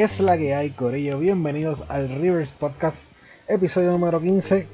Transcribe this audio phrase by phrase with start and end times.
[0.00, 1.18] ¿Qué es la que hay, Corillo?
[1.18, 3.02] Bienvenidos al Rivers Podcast,
[3.46, 4.66] episodio número 15.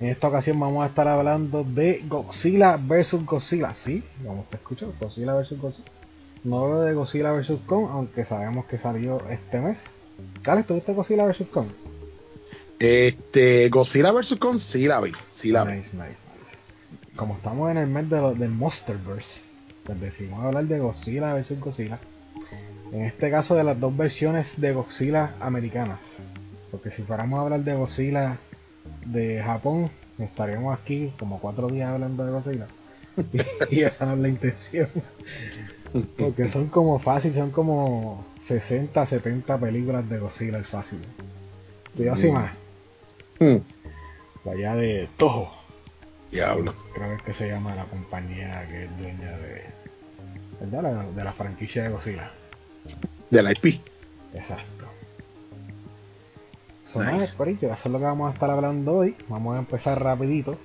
[0.00, 3.26] En esta ocasión vamos a estar hablando de Godzilla vs.
[3.26, 3.74] Godzilla.
[3.74, 5.60] Sí, vamos a escuchar Godzilla vs.
[5.60, 5.90] Godzilla.
[6.42, 7.58] No de Godzilla vs.
[7.66, 9.84] Kong, aunque sabemos que salió este mes.
[10.42, 11.46] ¿Tú ¿tuviste Godzilla vs.
[11.52, 11.68] Kong?
[12.78, 14.36] Este, Godzilla vs.
[14.36, 17.14] Kong sí la vi, sí la nice, Nice, nice.
[17.14, 19.42] Como estamos en el mes de del Monsterverse,
[19.84, 21.60] pues decidimos hablar de Godzilla vs.
[21.60, 21.98] Godzilla.
[22.92, 26.00] En este caso de las dos versiones de Godzilla americanas.
[26.70, 28.38] Porque si fuéramos a hablar de Godzilla
[29.04, 32.66] de Japón, estaríamos aquí como cuatro días hablando de Godzilla.
[33.70, 34.88] y, esa no es la intención.
[36.18, 41.00] Porque son como fácil, son como 60, 70 películas de Godzilla el fácil.
[41.96, 42.32] Cuidado mm.
[42.32, 42.52] más.
[43.40, 44.48] Mm.
[44.48, 45.52] Allá de Toho.
[46.30, 46.74] Diablo.
[46.94, 49.62] Creo que se llama la compañía que es dueña de,
[51.14, 52.30] de la franquicia de Godzilla
[53.30, 53.80] de la IP.
[54.34, 54.86] Exacto.
[56.86, 59.16] eso es lo que vamos a estar hablando hoy.
[59.28, 60.56] Vamos a empezar rapidito.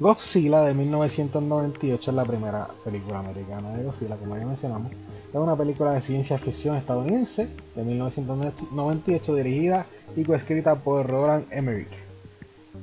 [0.00, 4.90] Godzilla de 1998 es la primera película americana de Godzilla, como ya mencionamos.
[5.28, 9.86] Es una película de ciencia ficción estadounidense de 1998 dirigida
[10.16, 11.88] y coescrita por Roland Emmerich.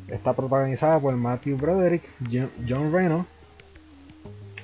[0.08, 2.04] Está protagonizada por Matthew Broderick,
[2.68, 3.26] John Reno,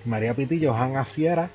[0.06, 1.50] María Pitillo, Han Asiera,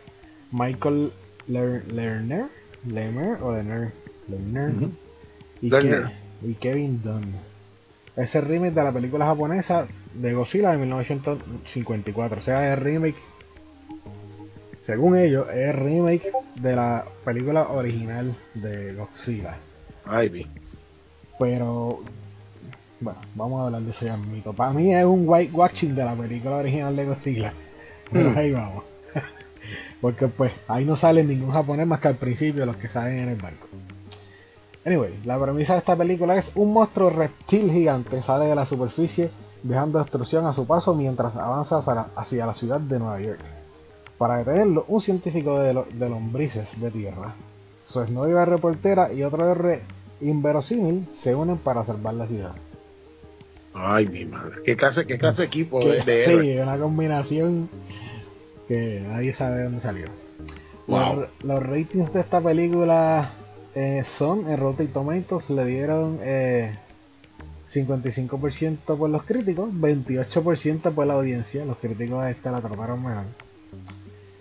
[0.50, 1.12] Michael
[1.48, 2.48] Lerner,
[2.86, 3.92] Lerner o Lerner,
[4.28, 4.90] Lerner,
[5.60, 7.34] y, Kevin Dunn.
[8.16, 12.38] Ese remake de la película japonesa de Godzilla de 1954.
[12.38, 13.16] O sea, es remake,
[14.84, 19.56] según ellos, es remake de la película original de Godzilla.
[20.04, 20.46] Ay,
[21.38, 22.00] Pero,
[23.00, 24.52] bueno, vamos a hablar de ese mito.
[24.52, 27.52] Para mí es un white watching de la película original de Godzilla.
[28.12, 28.38] Pero mm.
[28.38, 28.84] ahí vamos.
[30.02, 33.28] Porque pues ahí no sale ningún japonés más que al principio los que salen en
[33.30, 33.68] el barco.
[34.84, 39.30] Anyway, la premisa de esta película es un monstruo reptil gigante sale de la superficie
[39.62, 41.78] dejando destrucción a su paso mientras avanza
[42.16, 43.40] hacia la ciudad de Nueva York.
[44.18, 45.72] Para detenerlo, un científico de,
[46.08, 47.34] lombrices de tierra,
[47.86, 49.82] su exnovia reportera y otro R
[50.20, 52.54] inverosímil se unen para salvar la ciudad.
[53.74, 54.62] Ay, mi madre.
[54.64, 57.68] ¿Qué clase, qué clase de equipo de, de Sí, una combinación
[58.72, 60.06] que nadie sabe de dónde salió.
[60.86, 63.30] Los, ratings de esta película
[63.74, 71.12] eh, son en Rotten Tomatoes le dieron 55% eh, por los críticos, 28% por la
[71.12, 71.66] audiencia.
[71.66, 73.24] Los críticos esta la trataron mejor.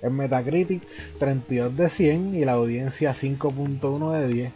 [0.02, 0.88] En Metacritic
[1.20, 4.54] 32 de 100 y la audiencia 5.1 de 10.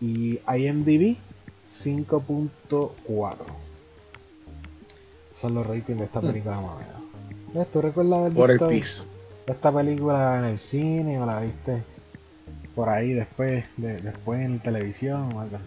[0.00, 1.18] Y IMDb
[1.68, 3.36] 5.4.
[5.34, 6.78] Son los ratings de esta película más
[7.72, 9.06] ¿Tú recuerdas Por el piso.
[9.46, 11.82] esta película en el cine o la viste
[12.74, 15.66] por ahí después, después en televisión o algo así?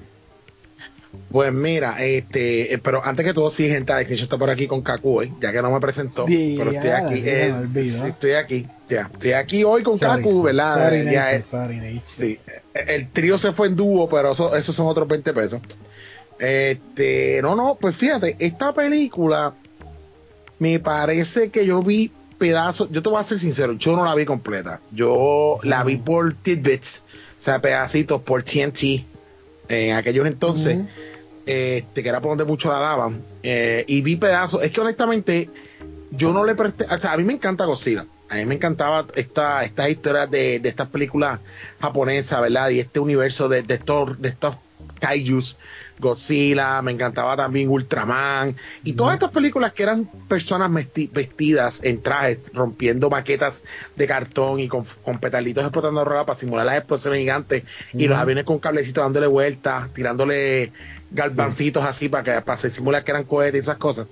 [1.32, 4.82] Pues mira, este, eh, pero antes que todo, sí, gente, Alex está por aquí con
[4.82, 9.34] Kaku hoy, ya que no me presentó, pero estoy aquí, eh, estoy aquí, ya, estoy
[9.34, 10.92] aquí hoy con Kaku, ¿verdad?
[12.08, 12.40] sí,
[12.74, 15.62] el trío se fue en dúo, pero eso, esos son otros 20 pesos.
[16.40, 19.54] Este, no, no, pues fíjate, esta película
[20.64, 24.16] me parece que yo vi pedazos, yo te voy a ser sincero, yo no la
[24.16, 27.04] vi completa, yo la vi por tidbits,
[27.38, 29.04] o sea, pedacitos por TNT
[29.68, 30.80] en aquellos entonces,
[31.46, 35.50] este, que era por donde mucho la daban, eh, y vi pedazos, es que honestamente
[36.12, 39.06] yo no le presté, o sea, a mí me encanta Godzilla, a mí me encantaba
[39.16, 41.42] esta, estas historias de, de estas películas
[41.82, 42.70] japonesas, ¿verdad?
[42.70, 44.56] Y este universo de, de estos, de estos
[45.02, 45.58] kaijus
[46.00, 50.72] Godzilla, me encantaba también Ultraman y todas estas películas que eran personas
[51.12, 53.64] vestidas en trajes, rompiendo maquetas
[53.96, 57.64] de cartón y con, con petalitos explotando ropa para simular las explosiones gigantes
[57.94, 60.72] y los aviones con cablecitos dándole vueltas, tirándole
[61.14, 64.08] galvancitos así para que para simular que eran cohetes y esas cosas.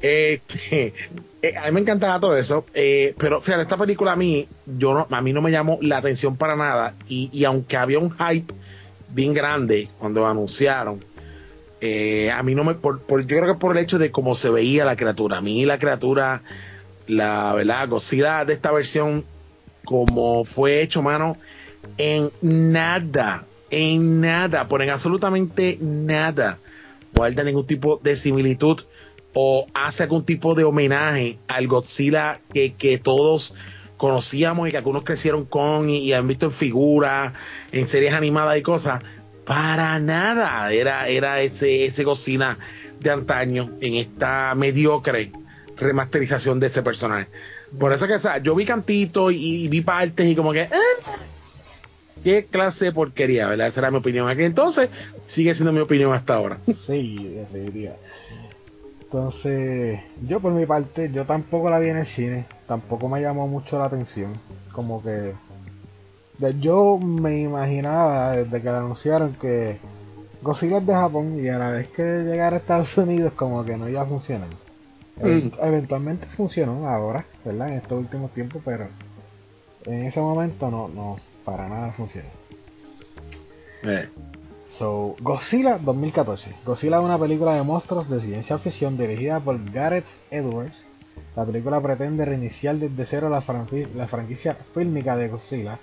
[0.00, 0.94] Este,
[1.42, 4.92] eh, a mí me encantaba todo eso, eh, pero fíjate, esta película a mí, yo
[4.92, 8.10] no, a mí no me llamó la atención para nada y, y aunque había un
[8.10, 8.52] hype
[9.12, 11.04] bien grande cuando anunciaron,
[11.80, 14.50] eh, a mí no me, por, yo creo que por el hecho de cómo se
[14.50, 16.42] veía la criatura, a mí la criatura,
[17.06, 19.24] la verdad, Godzilla de esta versión,
[19.84, 21.38] como fue hecho, mano,
[21.96, 26.58] en nada, en nada, por en absolutamente nada,
[27.14, 28.82] guarda ningún tipo de similitud
[29.32, 33.54] o hace algún tipo de homenaje al Godzilla que, que todos
[33.96, 37.32] conocíamos y que algunos crecieron con y, y han visto en figuras,
[37.72, 39.02] en series animadas y cosas
[39.44, 42.58] para nada era, era ese, ese Godzilla
[43.00, 45.32] de antaño en esta mediocre
[45.76, 47.28] remasterización de ese personaje.
[47.78, 50.62] Por eso que, yo vi cantito y, vi partes y como que...
[50.62, 50.70] Eh.
[52.22, 53.68] qué clase de porquería, ¿verdad?
[53.68, 54.42] Esa era mi opinión aquí.
[54.42, 54.90] Entonces,
[55.24, 56.58] sigue siendo mi opinión hasta ahora.
[56.86, 57.96] Sí, definiría.
[59.00, 63.48] Entonces, yo por mi parte, yo tampoco la vi en el cine, tampoco me llamó
[63.48, 64.40] mucho la atención.
[64.72, 65.32] Como que
[66.58, 69.78] yo me imaginaba desde que anunciaron que
[70.42, 73.76] Godzilla es de Japón y a la vez que llegara a Estados Unidos como que
[73.76, 74.48] no iba a funcionar.
[75.20, 75.50] Mm.
[75.62, 77.68] Eventualmente funcionó ahora, ¿verdad?
[77.68, 78.88] En estos últimos tiempos, pero
[79.84, 82.28] en ese momento no, no, para nada funcionó.
[83.82, 84.08] Eh.
[84.64, 86.54] So, Godzilla 2014.
[86.64, 90.84] Godzilla es una película de monstruos de ciencia ficción dirigida por Gareth Edwards.
[91.36, 93.42] La película pretende reiniciar desde cero la,
[93.94, 95.78] la franquicia fílmica de Godzilla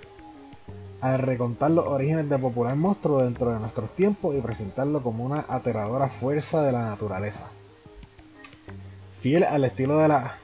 [1.00, 5.44] al recontar los orígenes de popular monstruo dentro de nuestros tiempos y presentarlo como una
[5.48, 7.46] aterradora fuerza de la naturaleza.
[9.20, 10.34] Fiel al estilo de la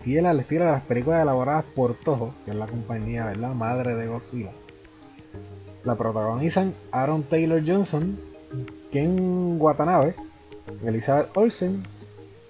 [0.00, 3.54] fiel al estilo de las películas elaboradas por Toho, que es la compañía ¿verdad?
[3.54, 4.50] madre de Godzilla.
[5.82, 8.18] La protagonizan Aaron Taylor Johnson,
[8.92, 10.14] Ken Watanabe,
[10.84, 11.84] Elizabeth Olsen,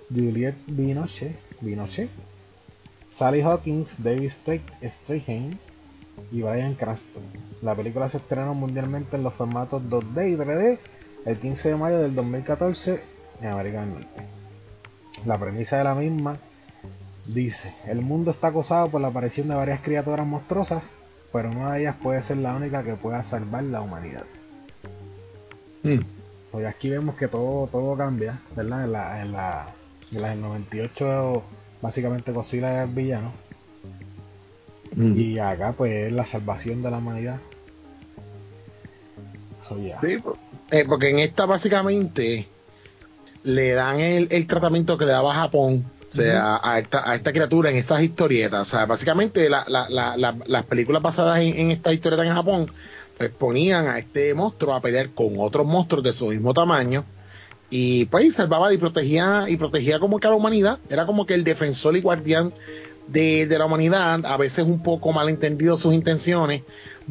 [0.09, 2.09] Juliette Binoche, Binoche
[3.15, 5.59] Sally Hawkins, David Strahan,
[6.31, 7.23] y Brian Cranston.
[7.63, 10.79] La película se estrenó mundialmente en los formatos 2D y 3D
[11.25, 13.01] el 15 de mayo del 2014
[13.41, 14.23] en América del Norte.
[15.27, 16.37] La premisa de la misma
[17.27, 20.83] dice, el mundo está acosado por la aparición de varias criaturas monstruosas,
[21.33, 24.25] pero una de ellas puede ser la única que pueda salvar la humanidad.
[25.83, 26.01] Mm.
[26.51, 28.85] Pues aquí vemos que todo, todo cambia, ¿verdad?
[28.85, 29.69] En la, en la,
[30.13, 31.43] en la del 98
[31.83, 33.33] básicamente Godzilla es el villano
[34.97, 37.39] y acá pues es la salvación de la humanidad.
[40.01, 40.23] Sí,
[40.71, 42.47] eh, porque en esta básicamente
[43.45, 47.71] le dan el, tratamiento que le daba Japón o sea, a, esta, a esta criatura
[47.71, 48.61] en esas historietas.
[48.61, 52.71] O sea, básicamente las películas basadas en, esta historieta en Japón,
[53.19, 57.05] pues ponían a este monstruo a pelear con otros monstruos de su mismo tamaño.
[57.71, 60.79] Y pues salvaba y protegía, y protegía como que a la humanidad.
[60.89, 62.53] Era como que el defensor y guardián
[63.09, 66.63] de, la humanidad, a veces un poco malentendido sus intenciones,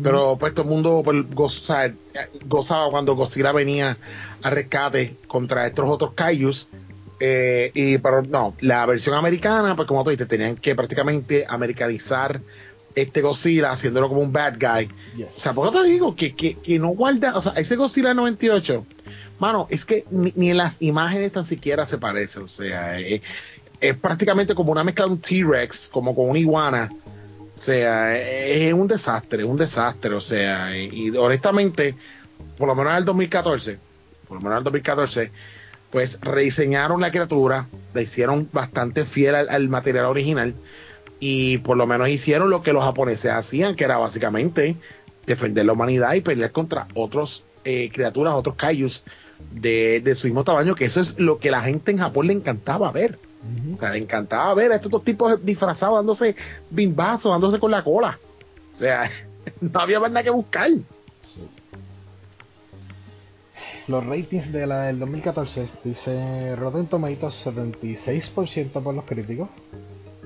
[0.02, 1.26] pero pues todo el mundo pues,
[2.46, 3.98] gozaba cuando Godzilla venía
[4.42, 6.70] a rescate contra estos otros Kaijus.
[7.20, 12.42] Eh, y pero no, la versión americana, pues como tú dices, tenían que prácticamente americanizar
[12.96, 14.90] este Godzilla haciéndolo como un bad guy.
[15.24, 18.86] O sea, por te digo que, que, que, no guarda, o sea, ese Godzilla 98,
[19.40, 23.22] mano, es que ni, en las imágenes tan siquiera se parece, o sea, eh,
[23.84, 26.90] es prácticamente como una mezcla de un T-Rex, como con una iguana.
[27.54, 30.16] O sea, es un desastre, es un desastre.
[30.16, 31.94] O sea, y, honestamente,
[32.58, 33.80] por lo menos en el 2014,
[34.26, 35.32] por lo menos en el 2014,
[35.92, 40.56] pues rediseñaron la criatura, la hicieron bastante fiel al, material original
[41.20, 44.78] y por lo menos hicieron lo que los japoneses hacían, que era básicamente
[45.26, 49.04] defender la humanidad y pelear contra otras eh, criaturas, otros kaijus
[49.52, 52.34] de, de, su mismo tamaño, que eso es lo que la gente en Japón le
[52.34, 53.20] encantaba ver.
[53.76, 56.36] O sea, le encantaba ver a estos dos tipos disfrazados dándose
[56.70, 58.20] bimbazos, dándose con la cola.
[58.72, 59.10] O sea,
[59.62, 60.70] no había más nada que buscar.
[63.88, 69.50] Los ratings de la del 2014 dice Rotten Tomatoes 76% por los críticos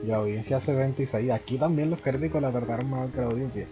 [0.04, 1.34] y la audiencia 76%.
[1.34, 3.66] Aquí también los críticos la trataron mejor que la audiencia.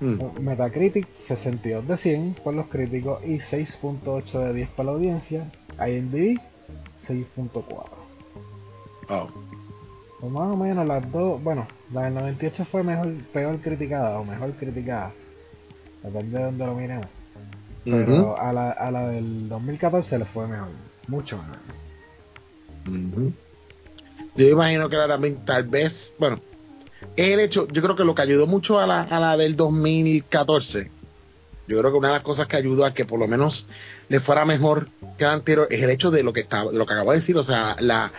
[0.00, 0.40] Mm.
[0.40, 5.52] Metacritic 62 de 100 por los críticos y 6.8 de 10 para la audiencia.
[5.78, 6.40] IMDb
[7.06, 8.01] 6.4.
[9.08, 9.28] Oh.
[10.20, 11.42] Son más o menos las dos.
[11.42, 15.12] Bueno, la del 98 fue mejor, peor criticada o mejor criticada.
[16.02, 17.06] Depende de donde lo miremos.
[17.84, 20.68] Pero a, la, a la del 2014 le fue mejor.
[21.08, 23.32] Mucho mejor.
[24.36, 26.40] Yo imagino que era también, tal vez, bueno,
[27.16, 30.90] el hecho, yo creo que lo que ayudó mucho a la, a la del 2014,
[31.68, 33.66] yo creo que una de las cosas que ayudó a que por lo menos
[34.08, 36.86] le fuera mejor que la anterior es el hecho de lo que estaba, de lo
[36.86, 38.12] que acabo de decir, o sea, la,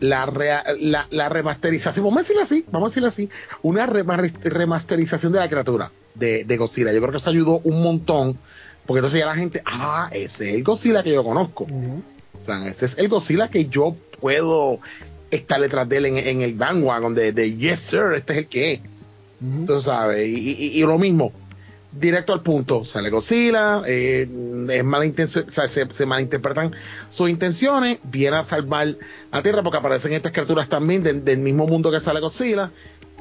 [0.00, 3.28] la, la, remasterización, vamos a decirlo así, vamos a decirlo así,
[3.62, 6.92] una remasterización de la criatura de, de, Godzilla.
[6.92, 8.38] Yo creo que eso ayudó un montón,
[8.86, 11.64] porque entonces ya la gente, ah, ese es el Godzilla que yo conozco.
[11.64, 14.80] O sea, ese es el Godzilla que yo puedo
[15.30, 18.72] estar detrás de él en, el bandwagon de, de, yes sir, este es el que
[18.72, 18.80] es.
[19.66, 21.32] Tú sabes, y, lo mismo,
[21.98, 22.84] directo al punto.
[22.84, 24.28] Sale Godzilla, eh,
[24.70, 26.74] es mala intención, se, malinterpretan
[27.10, 28.96] sus intenciones, viene a salvar
[29.30, 32.70] a Tierra porque aparecen estas criaturas también del, mismo mundo que sale Godzilla.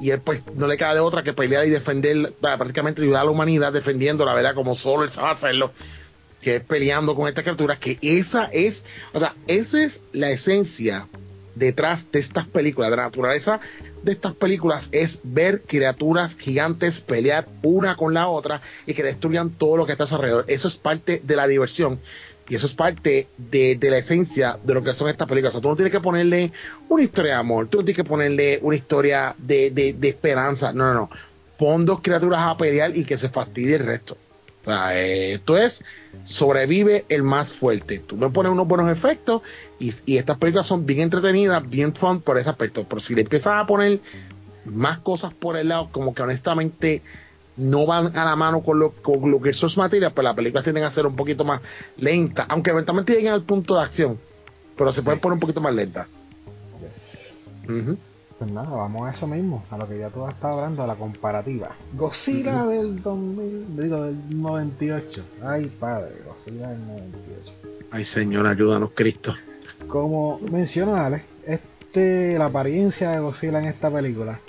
[0.01, 3.25] Y él pues no le queda de otra que pelear y defender, prácticamente ayudar a
[3.25, 5.71] la humanidad defendiendo la verdad como solo él sabe hacerlo,
[6.41, 11.07] que es peleando con estas criaturas, que esa es, o sea, esa es la esencia
[11.53, 13.61] detrás de estas películas, de la naturaleza
[14.03, 19.51] de estas películas es ver criaturas gigantes pelear una con la otra y que destruyan
[19.51, 20.45] todo lo que está a su alrededor.
[20.47, 21.99] Eso es parte de la diversión
[22.47, 25.55] y eso es parte de, la esencia de lo que son estas películas.
[25.55, 26.51] O sea, tú no tienes que ponerle
[26.89, 30.73] una historia de amor, tú no tienes que ponerle una historia de, de esperanza.
[30.73, 31.09] No, no, no.
[31.57, 34.17] Pon dos criaturas a pelear y que se fastidie el resto.
[34.63, 35.83] O sea, esto es
[36.23, 37.99] sobrevive el más fuerte.
[37.99, 39.41] Tú me pones unos buenos efectos
[39.79, 42.85] y, estas películas son bien entretenidas, bien fun por ese aspecto.
[42.87, 43.99] Pero si le empiezas a poner
[44.65, 47.01] más cosas por el lado, como que honestamente
[47.57, 50.63] no van a la mano con lo, con lo que son materias, pues las películas
[50.63, 51.61] tienden a ser un poquito más
[51.97, 54.19] lentas, aunque eventualmente lleguen al punto de acción,
[54.77, 56.07] pero se pueden poner un poquito más lentas.
[58.39, 60.87] Pues nada, vamos a eso mismo, a lo que ya tú has estado hablando, a
[60.87, 61.75] la comparativa.
[61.93, 65.23] Godzilla del 2000, digo, del 98.
[65.43, 67.53] Ay, padre, Godzilla del 98.
[67.91, 69.35] Ay, Señor, ayúdanos, Cristo.
[69.87, 74.39] Como mencionó Alex, este, la apariencia de Godzilla en esta película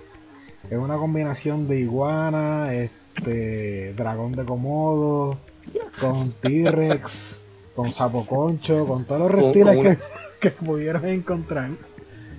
[0.70, 5.38] es una combinación de iguana, este, dragón de Komodo,
[6.00, 7.36] con T-Rex,
[7.76, 9.98] con sapo concho, con todos los reptiles que,
[10.40, 11.70] que pudieron encontrar.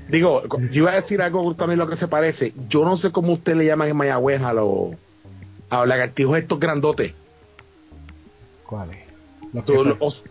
[0.08, 2.54] Digo, yo iba a decir algo también lo que se parece.
[2.70, 4.92] Yo no sé cómo usted le llaman en Mayagüez a los
[5.70, 7.14] a los lagartijos estos grandotes.
[8.66, 8.98] ¿Cuáles?
[9.54, 10.24] Los,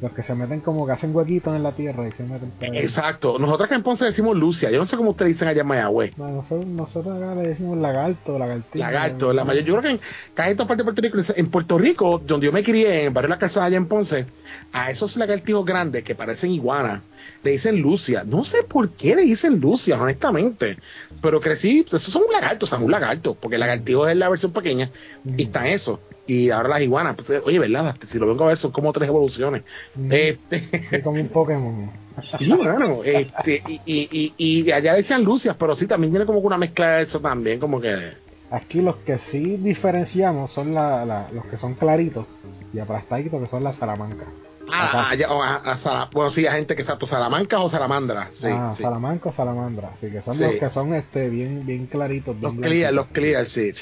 [0.00, 3.38] los, que se meten como que hacen huequitos en la tierra y se meten Exacto.
[3.38, 4.70] Nosotros acá en Ponce decimos Lucia.
[4.70, 6.18] Yo no sé cómo ustedes dicen allá en Mayagüez.
[6.18, 8.78] nosotros, nosotros, acá le decimos lagarto, lagartijo.
[8.78, 9.32] Lagarto.
[9.32, 10.00] La mayor, yo creo que en
[10.34, 13.12] casi todas partes de Puerto Rico, en Puerto Rico, donde yo me crié, en el
[13.12, 14.26] barrio de la calzada allá en Ponce,
[14.72, 17.02] a esos lagartijos grandes que parecen iguanas,
[17.42, 18.24] le dicen Lucia.
[18.24, 20.78] No sé por qué le dicen Lucia, honestamente.
[21.20, 24.52] Pero crecí, esos son un lagarto, sea, un lagarto, porque el lagartijo es la versión
[24.52, 24.90] pequeña
[25.24, 26.00] y está eso.
[26.26, 27.96] Y ahora las iguanas, pues, oye, ¿verdad?
[28.06, 29.62] Si lo vengo a ver, son como tres evoluciones.
[30.10, 31.90] Este, como un Pokémon.
[32.38, 36.38] Sí, bueno, este, y, y, y, allá le decían Lucias, pero sí, también tiene como
[36.38, 38.12] una mezcla de eso también, como que.
[38.54, 42.24] Aquí los que sí diferenciamos son la, los que son claritos
[42.72, 44.28] y aplastaditos, que son las salamancas.
[44.72, 48.28] Ah, a, bueno, sí, hay gente que exacto, Salamanca o Salamandra.
[48.32, 52.36] Sí, ah, Salamanca o Salamandra, sí, que son los que son este bien, bien claritos.
[52.40, 53.72] los clear, los clear, sí.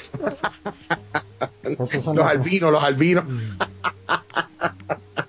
[1.63, 3.25] los albinos, los albinos.
[3.25, 3.61] Mm.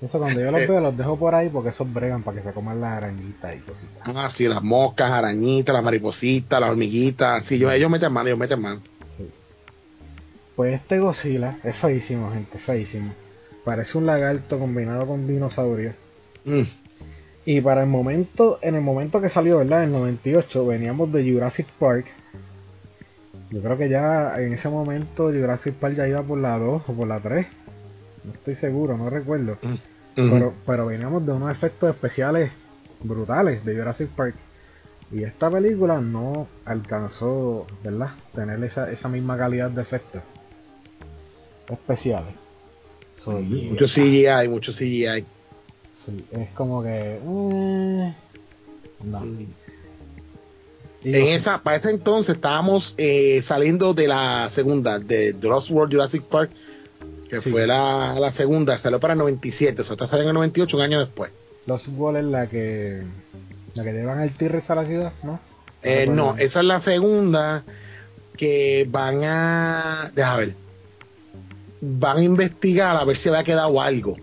[0.01, 0.67] Eso cuando yo los eh.
[0.67, 3.59] veo los dejo por ahí porque esos bregan para que se coman las arañitas y
[3.61, 4.03] cositas.
[4.15, 7.45] Ah, sí, las moscas, arañitas, las maripositas, las hormiguitas.
[7.45, 8.81] Sí, yo, ellos meten mano, ellos meten mano.
[10.57, 13.13] Pues este Godzilla es feísimo, gente, feísimo.
[13.65, 15.95] Parece un lagarto combinado con dinosaurio.
[16.45, 16.63] Mm.
[17.47, 19.85] Y para el momento, en el momento que salió, ¿verdad?
[19.85, 22.07] En el 98, veníamos de Jurassic Park.
[23.51, 26.93] Yo creo que ya en ese momento Jurassic Park ya iba por la 2 o
[26.93, 27.47] por la 3.
[28.25, 29.59] No estoy seguro, no recuerdo.
[29.63, 30.31] Mm.
[30.31, 32.51] Pero, pero veníamos de unos efectos especiales
[33.03, 34.37] brutales de Jurassic Park.
[35.11, 38.13] Y esta película no alcanzó, ¿verdad?
[38.35, 40.23] Tener esa, esa misma calidad de efectos
[41.71, 42.45] especiales
[43.27, 45.25] mucho CGI, mucho CGI.
[46.05, 47.15] Sí, es como que.
[47.15, 48.15] Eh,
[49.05, 49.21] no.
[49.21, 49.47] Mm.
[51.07, 55.93] En esa, para ese entonces estábamos eh, saliendo de la segunda, de The Lost World
[55.93, 56.51] Jurassic Park,
[57.29, 60.77] que fue la, la, segunda, salió para el 97, eso está saliendo en el 98,
[60.79, 61.31] un año después.
[61.67, 63.03] Lost World es la que
[63.75, 65.41] la que llevan el T-Rex a la ciudad, ¿no?
[65.83, 67.65] Eh, no, esa es la segunda
[68.39, 70.11] que van a.
[70.15, 70.64] Deja ver
[71.85, 74.17] van a investigar a ver si había quedado algo.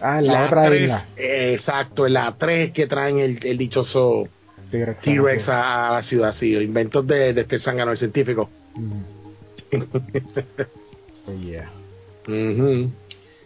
[0.00, 1.00] Ah, en la, otra isla.
[1.16, 4.28] exacto, en la 3 que traen el, dichoso
[4.70, 8.48] T-Rex a, la ciudad, sí, inventos de, de este zángano, el científico.
[8.74, 9.18] Mm.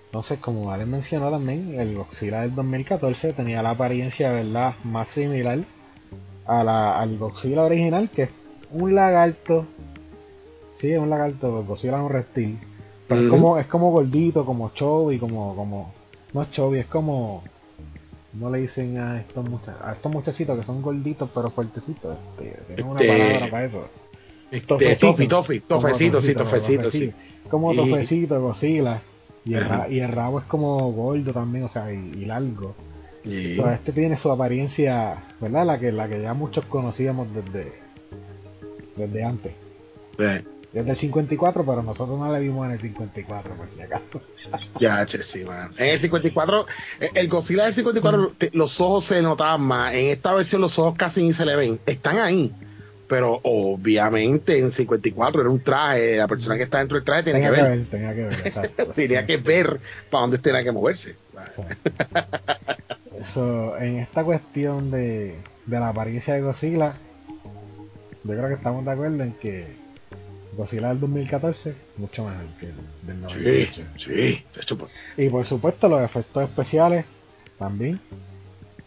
[0.07, 5.61] Entonces, como Alex mencionó también, el Godzilla del 2014 tenía la apariencia, ¿verdad?, más similar
[6.47, 8.31] a la, al Godzilla original, que es
[8.73, 9.67] un lagarto.
[10.77, 12.59] Sí, es un lagarto, Godzilla es un reptil
[13.09, 15.93] es como, es como gordito, como chubby, como, como,
[16.33, 17.43] no es chubby, es como,
[18.35, 22.59] no le dicen a estos muchachos, a estos muchachitos que son gorditos pero fuertecitos, este,
[22.67, 23.89] tienen una este, palabra para eso.
[24.51, 27.13] Este, tofi, tofi, tofecito, sí, tofecito, sí.
[27.49, 29.01] Como tofecito, cosila.
[29.45, 32.75] Y el, y el, rabo es como gordo también, o sea, y, largo.
[33.25, 35.67] este tiene su apariencia, ¿verdad?
[35.67, 37.73] La que, la que ya muchos conocíamos desde,
[38.95, 39.53] desde antes.
[40.19, 40.47] Sí.
[40.73, 44.23] Desde el 54, pero nosotros no la vimos en el 54, por si acaso.
[44.81, 45.71] Ya, che, sí, man.
[45.77, 46.67] En el 54,
[46.99, 49.93] eh, el Godzilla del 54, los ojos se notaban más.
[49.93, 51.79] En esta versión, los ojos casi ni se le ven.
[51.85, 52.55] Están ahí.
[53.07, 56.17] Pero obviamente en el 54 era un traje.
[56.17, 57.87] La persona que está dentro del traje tenía, que, ver.
[57.87, 59.79] Tenía que ver, tenía que ver
[60.11, 61.17] para dónde tenía que moverse.
[63.79, 65.37] en esta cuestión de,
[65.67, 66.95] de la apariencia de Godzilla,
[68.25, 69.82] yo creo que estamos de acuerdo en que
[70.57, 72.75] Godzilla del 2014 mucho mejor que el
[73.07, 73.83] del 98.
[73.97, 74.91] Sí, sí, pues.
[75.17, 77.05] Y por supuesto los efectos especiales
[77.59, 78.01] también.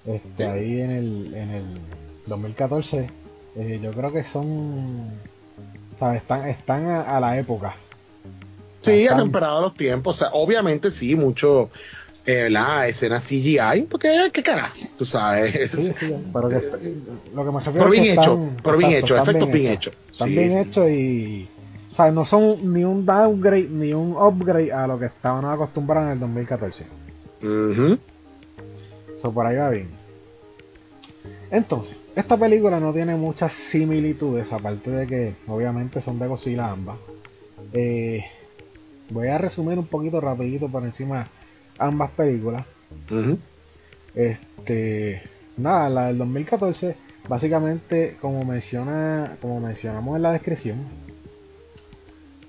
[0.06, 1.66] Este, Ahí en el, en el
[2.28, 3.10] 2014
[3.58, 5.12] eh, yo creo que son...
[6.16, 7.76] Están, están a, la época.
[8.82, 10.18] Sí, ha temperado los tiempos.
[10.18, 11.72] O sea, obviamente sí, mucho
[12.26, 15.72] eh, la escena CGI, porque qué carajo, tú sabes.
[15.72, 15.94] Sí, sí,
[16.34, 16.56] pero que,
[17.34, 19.94] lo que me refiero pero bien hecho, pero bien hecho, efectos bien hechos.
[20.12, 21.48] Están bien hechos y
[21.96, 26.08] o sea, no son ni un downgrade ni un upgrade a lo que estaban acostumbrados
[26.08, 26.86] en el 2014.
[27.42, 27.98] Uh
[29.18, 29.88] Eso por ahí va bien.
[31.50, 36.98] Entonces, esta película no tiene muchas similitudes, aparte de que obviamente son de Godzilla ambas.
[37.72, 38.26] Eh,
[39.10, 41.30] voy a resumir un poquito rapidito por encima
[41.80, 42.66] ambas películas.
[44.14, 45.22] Este,
[45.56, 46.94] nada, la del 2014,
[47.30, 51.05] básicamente, como menciona, como mencionamos en la descripción,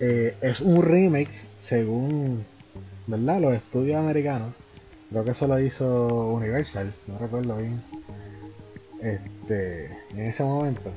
[0.00, 2.45] eh, es un remake según
[3.07, 3.41] ¿verdad?
[3.41, 4.53] los estudios americanos.
[5.11, 7.83] Creo que eso lo hizo Universal, no recuerdo bien.
[9.00, 10.91] Este, en ese momento.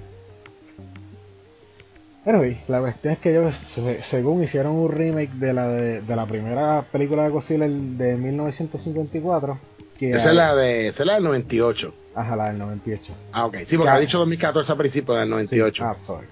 [2.25, 3.55] Pero la cuestión es que ellos,
[4.01, 9.57] según hicieron un remake de la de, la primera película de Godzilla de 1954.
[9.97, 11.93] Que esa, es la de, esa es la del 98.
[12.15, 13.13] Ajá, la del 98.
[13.31, 13.57] Ah, ok.
[13.65, 15.83] Sí, porque ha dicho 2014 a principios del 98.
[15.85, 16.27] ah, sorry.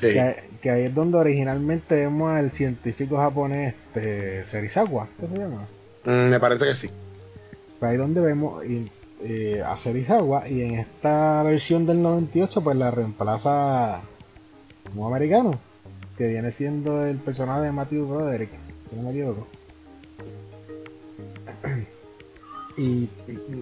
[0.00, 5.66] Que, ahí es donde originalmente vemos al científico japonés este, Serizawa, ¿qué se llama?
[6.04, 6.90] Mm, me parece que sí.
[7.78, 8.62] Pues ahí donde vemos
[9.22, 14.00] eh, a Serizawa y en esta versión del 98 pues la reemplaza
[14.94, 15.58] un americano,
[16.16, 18.50] que viene siendo el personaje de Matthew Broderick,
[18.90, 19.46] si no me equivoco.
[22.78, 23.08] Y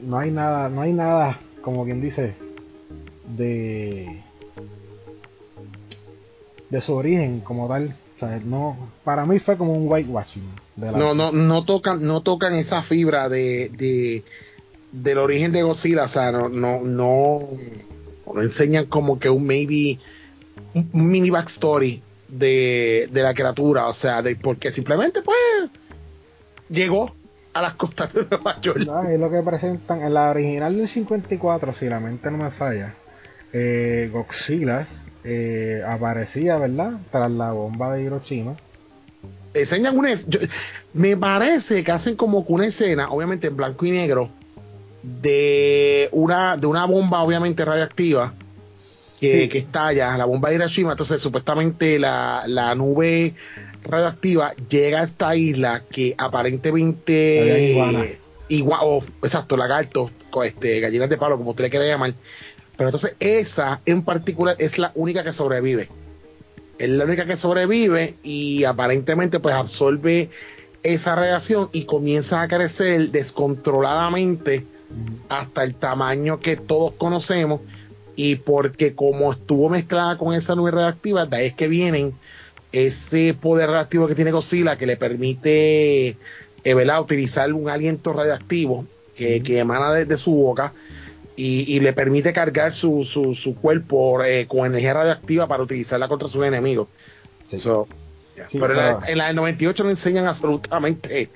[0.03, 2.35] no hay nada, no hay nada, como quien dice,
[3.37, 4.21] de
[6.75, 7.95] de su origen como tal.
[8.45, 10.43] no, para mí fue como un whitewashing.
[10.77, 14.25] no, no, no tocan, no tocan esa fibra de, de
[14.91, 17.41] del origen de Godzilla, o sea, no, no, no,
[18.33, 19.99] no enseñan como que un maybe
[20.75, 25.37] un mini backstory de, de la criatura, o sea, de porque simplemente pues
[26.69, 27.15] llegó
[27.53, 28.81] a las costas de Nueva York.
[29.09, 32.95] es lo que presentan en la original del 54, si la mente no me falla.
[33.53, 34.89] Eh, Godzilla
[35.25, 36.93] eh, aparecía, ¿verdad?
[37.11, 38.57] Tras la bomba de Hiroshima.
[39.55, 40.11] Enseñan una.
[40.93, 44.29] me parece que hacen como que una escena, obviamente en blanco y negro,
[45.03, 48.35] de una, de una bomba, obviamente radiactiva,
[49.21, 50.93] que, que estalla, la bomba de Hiroshima.
[50.93, 53.35] Entonces, supuestamente la, la nube
[53.83, 57.79] radiactiva llega a esta isla que aparentemente.
[58.49, 60.11] Igual, oh, exacto, lagartos,
[60.45, 62.13] este, gallinas de palo, como usted le quiera llamar,
[62.77, 65.89] pero entonces esa en particular es la única que sobrevive.
[66.79, 70.31] Es la única que sobrevive y aparentemente pues absorbe
[70.83, 74.67] esa radiación y comienza a crecer descontroladamente
[75.29, 77.61] hasta el tamaño que todos conocemos.
[78.17, 82.15] Y porque como estuvo mezclada con esa nube radiactiva, de ahí es que vienen
[82.73, 86.17] ese poder radiactivo que tiene Godzilla que le permite
[86.65, 88.85] eh, utilizar un aliento radiactivo
[89.15, 90.73] que, emana desde su boca
[91.37, 96.29] y, le permite cargar su, su, su cuerpo eh, con energía radioactiva para utilizarla contra
[96.29, 96.89] sus enemigos.
[98.53, 101.31] pero, en, la, del 98 no enseñan absolutamente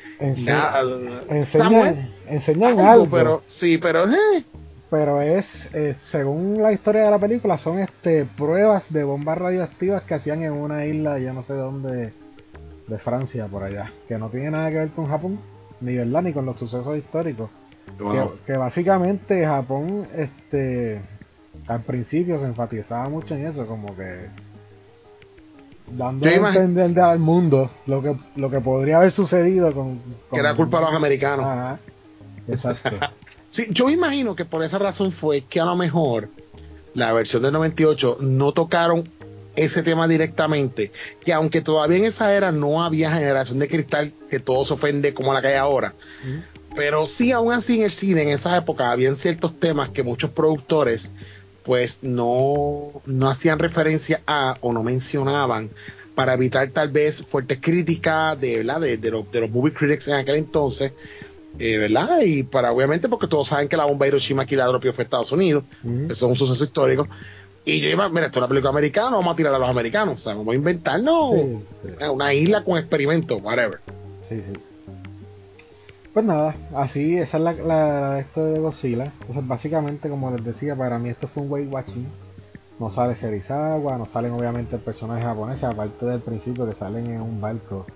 [0.45, 0.85] nada.
[1.29, 4.07] Enseñan, algo, Pero, sí, pero...
[4.07, 4.45] Eh.
[4.91, 10.03] Pero es, eh, según la historia de la película, son este pruebas de bombas radioactivas
[10.03, 12.15] que hacían en una isla, ya no sé dónde,
[12.87, 13.93] de Francia, por allá.
[14.09, 15.41] Que no tiene nada que ver con Japón,
[15.83, 17.51] ni verdad, ni con los sucesos históricos.
[18.47, 21.01] Que, básicamente Japón, este,
[21.67, 24.29] al principio se enfatizaba mucho en eso, como que
[25.91, 30.01] dando a entender al mundo lo que, lo que podría haber sucedido con,
[30.33, 31.79] que era culpa de los americanos.
[32.47, 32.91] exacto.
[33.49, 36.29] sí, yo me imagino que por esa razón fue que a lo mejor
[36.95, 39.09] la versión del 98 no tocaron
[39.57, 40.93] ese tema directamente,
[41.25, 45.15] que aunque todavía en esa era no había generación de cristal que todo se ofende
[45.15, 45.95] como la que hay ahora,
[46.79, 50.31] pero sí, aún así en el cine, en esa época, habían ciertos temas que muchos
[50.31, 51.13] productores
[51.65, 55.71] pues no, no hacían referencia a o no mencionaban
[56.15, 58.81] para evitar tal vez fuertes críticas de, ¿verdad?
[58.81, 60.93] De, de, los, de los movie critics en aquel entonces,
[61.59, 62.21] eh, ¿verdad?
[62.21, 65.03] Y para obviamente porque todos saben que la bomba de Hiroshima aquí la dropió fue
[65.03, 67.09] Estados Unidos, eso es un suceso histórico.
[67.65, 70.15] Y yo iba, mira, esto es una película americana, vamos a tirar a los americanos,
[70.15, 71.33] o sea, vamos a inventarnos
[72.13, 73.81] una isla con experimentos, whatever.
[74.23, 74.61] Sí, sí.
[76.13, 79.13] Pues nada, así, esa es la, la, de esto de Godzilla.
[79.21, 82.07] Entonces, básicamente, como les decía, para mí esto fue un weight watching.
[82.81, 87.21] No sale Serizawa, no salen obviamente el personaje japonés, aparte del principio que salen en
[87.21, 87.87] un barco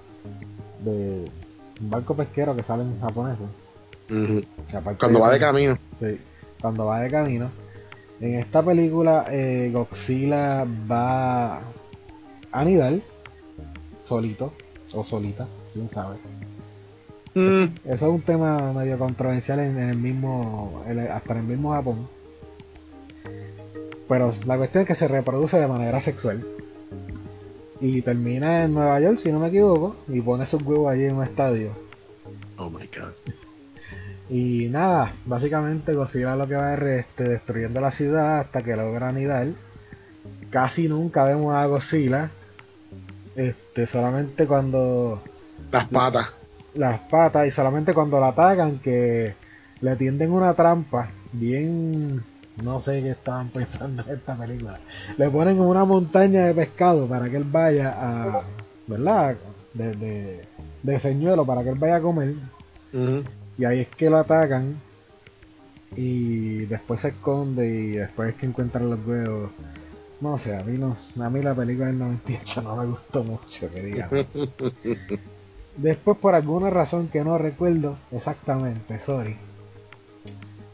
[0.84, 1.30] de
[1.80, 3.46] un barco pesquero que salen japoneses.
[4.98, 5.78] Cuando va de camino.
[6.00, 6.20] Sí,
[6.60, 7.50] cuando va de camino.
[8.20, 11.60] En esta película, eh, Godzilla va
[12.52, 13.02] a nivel
[14.04, 14.52] solito
[14.92, 16.16] o solita, quién sabe.
[17.34, 17.64] Mm.
[17.84, 22.08] Eso, es un tema medio controversial en, el mismo, hasta en el mismo Japón.
[24.08, 26.44] Pero la cuestión es que se reproduce de manera sexual.
[27.80, 31.16] Y termina en Nueva York, si no me equivoco, y pone sus huevos allí en
[31.16, 31.70] un estadio.
[32.58, 33.12] Oh my god.
[34.28, 39.08] Y nada, básicamente Godzilla lo que va es este, destruyendo la ciudad hasta que logra
[39.08, 39.48] anidar.
[40.50, 42.30] Casi nunca vemos a Godzilla.
[43.34, 45.22] Este, solamente cuando.
[45.70, 46.41] Las patas.
[46.74, 49.34] Las patas, y solamente cuando la atacan, que
[49.80, 52.22] le tienden una trampa bien
[52.56, 54.78] no sé qué estaban pensando en esta película.
[55.16, 58.42] Le ponen una montaña de pescado para que él vaya a,
[58.86, 59.36] ¿verdad?
[59.74, 60.44] De,
[60.82, 62.34] de, señuelo para que él vaya a comer.
[63.58, 64.76] Y ahí es que lo atacan.
[65.96, 69.50] Y después se esconde y después es que encuentran los huevos.
[70.20, 73.70] No sé, a mí, no, a mí la película del 98 no me gustó mucho,
[73.72, 74.26] que digamos.
[75.76, 79.36] Después, por alguna razón que no recuerdo exactamente, sorry,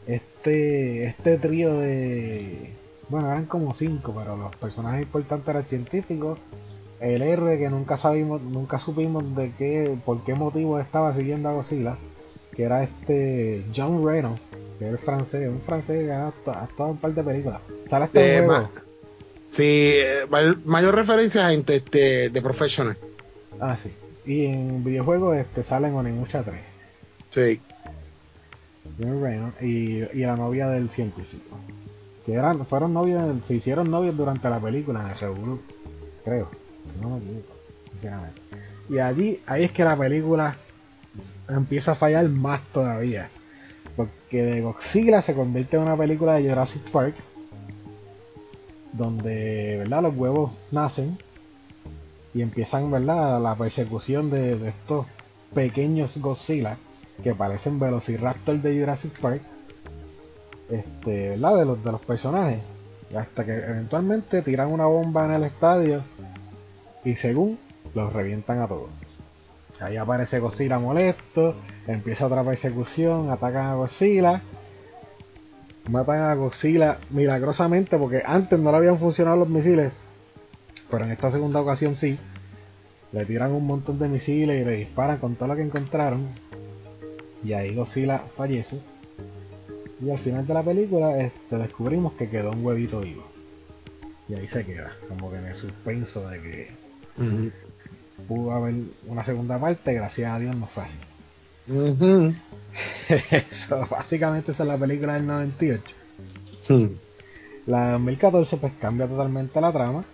[0.07, 2.73] este, este trío de.
[3.07, 6.39] Bueno, eran como cinco, pero los personajes importantes eran científicos.
[6.99, 11.53] El héroe que nunca sabimos, nunca supimos de qué, por qué motivo estaba siguiendo a
[11.53, 11.95] Godzilla,
[12.55, 14.37] que era este John Reno,
[14.79, 17.61] que es francés, un francés que ha actuado en un par de películas.
[17.87, 18.69] ¿Sale este juego?
[19.45, 19.63] Sí,
[19.95, 20.25] eh,
[20.65, 22.97] mayor, referencia a gente este, de Professional.
[23.59, 23.91] Ah, sí.
[24.25, 26.59] Y en videojuegos este, salen Onimucha 3.
[27.29, 27.61] Sí
[29.61, 31.57] y, y la novia del científico.
[32.25, 35.59] Que eran, fueron novios, se hicieron novios durante la película en el
[36.23, 36.49] creo,
[37.01, 37.55] no me equivoco,
[38.89, 40.55] Y allí, ahí es que la película
[41.47, 43.29] empieza a fallar más todavía.
[43.95, 47.15] Porque de Godzilla se convierte en una película de Jurassic Park.
[48.93, 50.03] Donde, ¿verdad?
[50.03, 51.17] Los huevos nacen.
[52.33, 53.41] Y empiezan, ¿verdad?
[53.41, 55.05] La persecución de, de estos
[55.53, 56.77] pequeños Godzilla
[57.23, 59.41] que parecen Velociraptor de Jurassic Park,
[60.69, 61.57] este, ¿verdad?
[61.57, 62.59] De los, de los personajes.
[63.17, 66.03] Hasta que eventualmente tiran una bomba en el estadio
[67.03, 67.57] y según
[67.95, 68.89] los revientan a todos.
[69.81, 71.55] Ahí aparece Godzilla molesto,
[71.87, 74.41] empieza otra persecución, atacan a Godzilla,
[75.87, 79.91] matan a Godzilla milagrosamente porque antes no le habían funcionado los misiles,
[80.89, 82.17] pero en esta segunda ocasión sí.
[83.11, 86.27] Le tiran un montón de misiles y le disparan con todo lo que encontraron
[87.43, 88.79] y ahí Godzilla fallece.
[90.01, 93.25] Y al final de la película este, descubrimos que quedó un huevito vivo.
[94.27, 96.69] Y ahí se queda, como que en el suspenso de que
[98.27, 98.75] pudo haber
[99.07, 100.97] una segunda parte, gracias a Dios no fue así.
[103.49, 105.95] Eso, básicamente esa es la película del 98.
[107.65, 110.05] La de 2014 pues cambia totalmente la trama.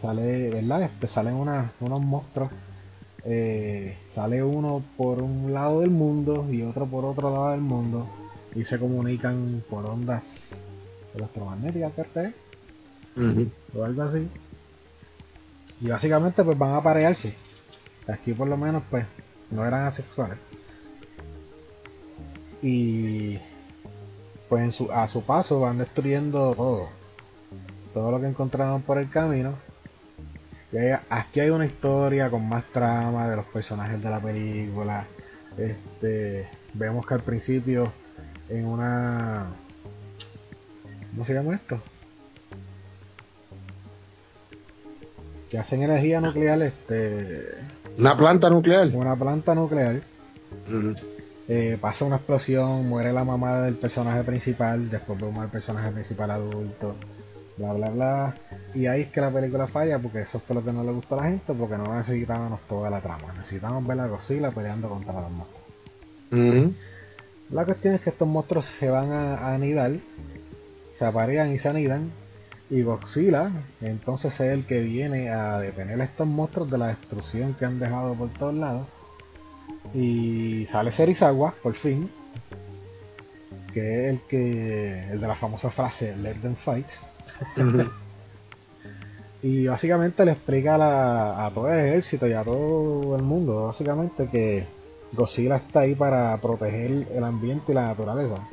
[0.00, 0.82] Sale, ¿verdad?
[0.82, 2.50] Este, salen unos monstruos
[3.24, 8.08] eh, sale uno por un lado del mundo y otro por otro lado del mundo
[8.54, 10.50] y se comunican por ondas
[11.14, 12.32] electromagnéticas, ¿qué
[13.76, 14.28] O algo así.
[15.80, 17.34] Y básicamente pues van a parearse.
[18.08, 19.06] Aquí por lo menos pues
[19.50, 20.38] no eran asexuales.
[22.60, 23.38] Y
[24.48, 26.88] pues a su paso van destruyendo todo.
[27.94, 29.54] Todo lo que encontraron por el camino
[31.10, 35.06] aquí hay una historia con más trama de los personajes de la película.
[35.58, 37.92] Este, vemos que al principio
[38.48, 39.46] en una
[41.10, 41.80] ¿cómo se llama esto?
[45.50, 47.54] que hacen energía nuclear este
[47.98, 50.00] una planta nuclear una planta nuclear
[51.48, 56.30] eh, pasa una explosión muere la mamá del personaje principal después vemos al personaje principal
[56.30, 56.94] adulto
[57.56, 58.36] bla bla bla.
[58.74, 61.18] Y ahí es que la película falla porque eso fue lo que no le gustó
[61.18, 65.12] a la gente porque no necesitábamos toda la trama, necesitábamos ver a Godzilla peleando contra
[65.20, 66.72] los monstruos.
[67.50, 69.92] La cuestión es que estos monstruos se van a, anidar,
[70.94, 72.10] se aparean y se anidan,
[72.70, 73.50] y Godzilla
[73.82, 77.78] entonces es el que viene a detener a estos monstruos de la destrucción que han
[77.78, 78.86] dejado por todos lados.
[79.92, 82.08] Y sale Serizawa, por fin,
[83.74, 86.86] que es el que el de la famosa frase Let them fight
[89.42, 94.66] y básicamente le explica a, todo el ejército y a todo el mundo, básicamente, que
[95.12, 98.46] Godzilla está ahí para proteger el ambiente y la naturaleza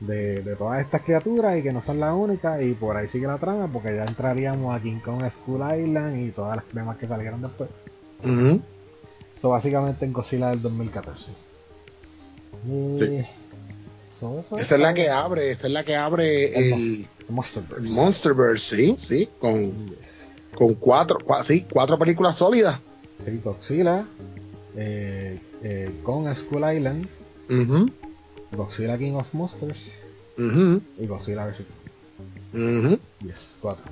[0.00, 3.38] de, todas estas criaturas y que no son las únicas y por ahí sigue la
[3.38, 7.42] trama porque ya entraríamos a King Kong School Island y todas las demás que salieron
[7.42, 7.70] después.
[9.36, 11.30] Eso básicamente en Godzilla del 2014.
[14.56, 18.76] Esa es la que abre, esa es la que abre el, Monsterverse.
[18.76, 19.94] sí, sí, con,
[20.54, 22.80] con cuatro, sí, cuatro películas sólidas.
[23.24, 24.06] Sí, Godzilla,
[24.76, 27.08] eh, eh, Kong School Island,
[28.52, 29.84] Godzilla King of Monsters
[30.36, 31.66] y Godzilla vs.
[32.52, 33.84] Uh Yes, cuatro.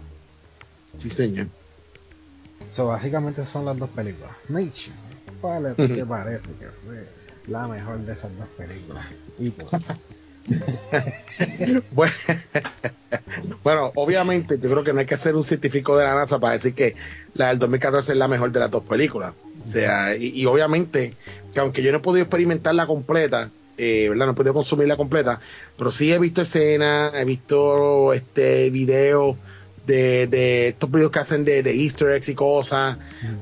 [0.99, 1.47] Sí, señor.
[2.73, 4.31] So, básicamente son las dos películas.
[4.49, 4.93] Nature,
[5.41, 7.07] ¿cuál te parece que fue
[7.49, 9.07] la mejor de esas dos películas?
[9.39, 9.71] Y pues.
[13.63, 16.55] bueno, obviamente yo creo que no hay que ser un científico de la NASA para
[16.55, 16.95] decir que
[17.35, 19.35] la del 2014 es la mejor de las dos películas.
[19.65, 21.15] O sea, y, obviamente
[21.53, 24.27] que aunque yo no he podido experimentarla completa, eh, ¿verdad?
[24.27, 25.41] No he podido consumirla completa,
[25.77, 29.37] pero sí he visto escenas, he visto este videos
[29.87, 32.99] de, estos videos que hacen de, easter eggs y cosas,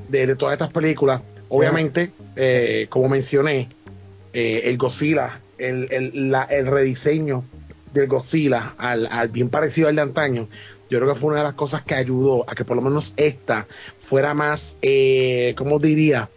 [0.09, 1.21] de, todas estas películas.
[1.49, 3.69] Obviamente, eh, como mencioné,
[4.39, 7.43] eh, el Godzilla el, el, la, el rediseño
[7.91, 10.47] del Godzilla al, al, bien parecido al de antaño,
[10.91, 13.15] yo creo que fue una de las cosas que ayudó a que por lo menos
[13.17, 13.65] esta
[13.99, 16.29] fuera más, eh, ¿cómo diría?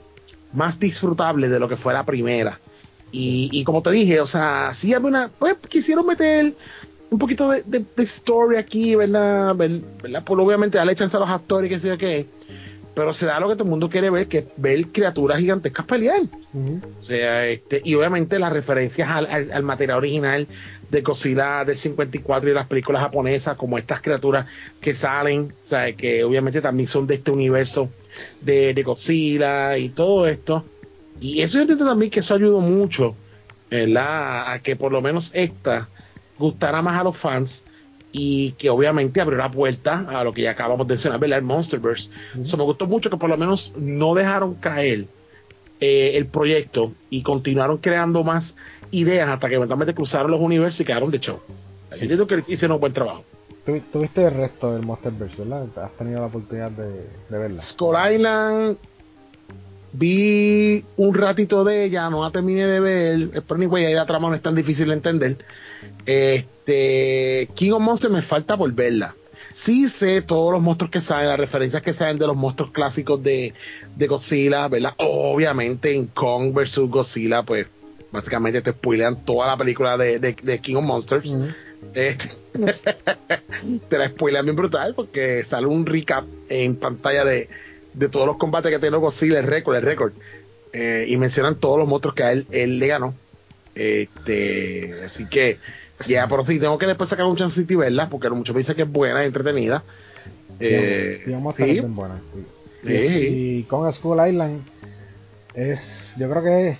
[0.54, 2.58] Más disfrutable de lo que fue la primera.
[3.12, 6.54] Y, y como te dije, o sea, sí había una, pues quisieron meter
[7.10, 9.54] un poquito de, de, story aquí, ¿verdad?
[9.56, 10.24] ¿verdad?
[10.24, 12.26] Pues obviamente darle chance a los actores y que sé yo qué
[12.94, 15.87] pero se da lo que todo el mundo quiere ver, que es ver criaturas gigantescas
[15.87, 16.22] pelear.
[16.53, 20.48] O sea, este, y obviamente las referencias al, material original
[20.90, 24.46] de Godzilla del 54 y las películas japonesas, como estas criaturas
[24.81, 27.90] que salen, o sea, que obviamente también son de este universo
[28.40, 30.64] de, de Godzilla y todo esto.
[31.20, 33.14] Y eso yo entiendo también que eso ayudó mucho,
[33.70, 34.53] ¿verdad?
[34.53, 35.88] A que por lo menos esta
[36.38, 37.64] gustara más a los fans
[38.12, 41.38] y que obviamente abrió la puerta a lo que ya acabamos de mencionar, ¿verdad?
[41.38, 42.10] El Monsterverse.
[42.40, 45.06] Eso me gustó mucho que por lo menos no dejaron caer
[45.80, 48.56] eh, el proyecto y continuaron creando más
[48.90, 51.40] ideas hasta que eventualmente cruzaron los universos y quedaron de show.
[51.92, 52.08] Sí.
[52.08, 53.24] Yo que hicieron un buen trabajo.
[53.92, 55.84] ¿Tuviste el resto del Monsterverse, verdad?
[55.84, 57.58] ¿Has tenido la oportunidad de, de verla?
[57.58, 58.76] Skull Island
[59.92, 64.29] vi un ratito de ella, no la terminé de ver, pero anyway, ahí la trama
[64.29, 65.37] no es tan difícil de entender.
[66.07, 69.14] Este, King of Monsters me falta por verla.
[69.53, 73.22] Sí sé todos los monstruos que salen, las referencias que salen de los monstruos clásicos
[73.22, 73.53] de,
[73.96, 74.94] de Godzilla, ¿verdad?
[74.98, 76.79] Obviamente en Kong vs.
[76.88, 77.66] Godzilla, pues
[78.12, 81.37] básicamente te spoilean toda la película de, King of Monsters.
[81.94, 82.31] Este,
[83.88, 87.48] te la spoilean bien brutal porque sale un recap en pantalla de,
[87.94, 90.12] de todos los combates que ha tenido Godzilla, el récord, el récord.
[90.72, 93.14] Eh, y mencionan todos los monstruos que a él, él le ganó.
[93.74, 95.59] Este, así que,
[96.07, 98.76] ya, por si tengo que después sacar un chance y verla, porque muchos me dicen
[98.76, 99.83] que es buena y entretenida.
[100.61, 101.22] Eh,
[101.55, 101.81] sí.
[101.81, 102.20] Buena,
[102.85, 102.92] sí.
[102.92, 104.62] Y, con School Island
[105.55, 106.79] es, yo creo que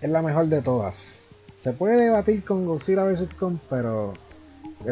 [0.00, 1.18] es, la mejor de todas.
[1.58, 3.34] Se puede debatir con Godzilla vs.
[3.38, 4.14] Kong, pero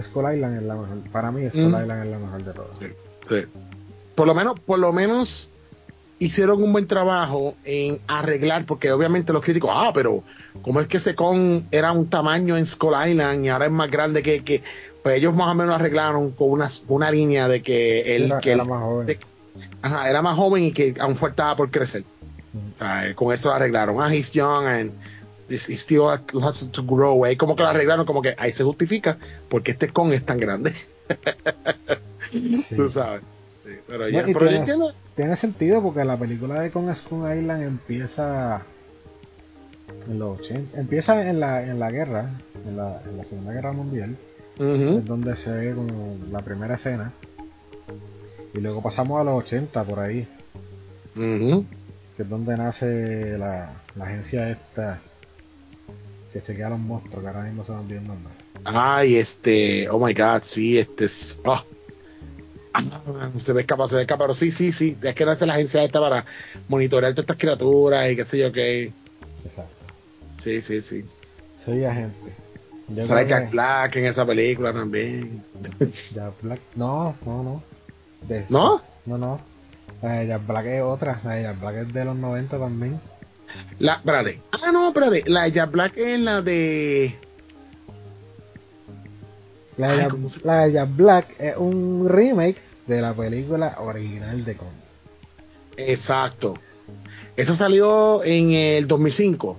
[0.00, 0.98] Skull Island es la mejor.
[1.12, 1.80] Para mí, Skull mm.
[1.82, 2.78] Island es la mejor de todas.
[2.78, 2.86] Sí,
[3.28, 3.46] sí.
[4.16, 5.48] Por lo menos, por lo menos
[6.18, 10.24] hicieron un buen trabajo en arreglar, porque obviamente los críticos, ah, pero
[10.62, 13.90] ¿cómo es que ese con era un tamaño en Skull Island y ahora es más
[13.90, 14.62] grande que, que
[15.02, 18.82] pues ellos más o menos arreglaron con una, una línea de que él era, más
[18.82, 19.18] joven.
[19.82, 22.04] ajá, era más joven y que aún faltaba por crecer.
[22.52, 23.14] Mm.
[23.14, 24.00] con eso lo arreglaron.
[24.00, 24.92] Ah, he's young and
[25.48, 26.08] he still
[26.42, 27.24] has to grow.
[27.24, 29.18] Ahí como que lo arreglaron, como que ahí se justifica
[29.50, 30.74] porque este con es tan grande.
[32.74, 33.22] Tú sabes.
[33.86, 34.24] Pero ya,
[35.14, 38.62] tiene, sentido porque la película de Kong Skull Island empieza
[40.08, 42.30] en los 80, empieza en la, en la guerra,
[42.66, 44.16] en la, en la Segunda Guerra Mundial,
[44.58, 47.12] es donde se ve como la primera escena,
[48.54, 50.26] y luego pasamos a los 80 por ahí,
[51.14, 55.00] que es donde nace la, la agencia esta
[56.32, 58.32] que chequea a los monstruos, que ahora mismo se el nombre.
[58.64, 61.62] Ay, este, oh my god, sí, este es, oh,
[63.38, 65.82] se me escapa, se me escapa, pero sí, sí, sí, es que nace la agencia
[65.82, 66.24] esta para
[66.68, 68.92] monitorear todas estas criaturas y qué sé yo qué.
[69.44, 69.74] Exacto.
[70.36, 71.04] Sí, sí, sí.
[71.64, 72.34] Soy agente.
[73.02, 75.44] Sale Jack Black en esa película también.
[76.14, 77.62] Jack Black, no, no, no.
[78.48, 78.82] ¿No?
[79.06, 79.40] No, no.
[80.02, 83.00] La de Jack Black es otra, la de Jack Black es de los 90 también.
[83.78, 84.40] La, espérate.
[84.52, 85.24] Ah, no, espérate.
[85.26, 87.16] La de Jack Black es la de.
[89.76, 94.68] La de, Jack, Black es un remake de la película original de Kong.
[95.76, 96.54] Exacto.
[97.36, 99.58] Esa salió en el 2005.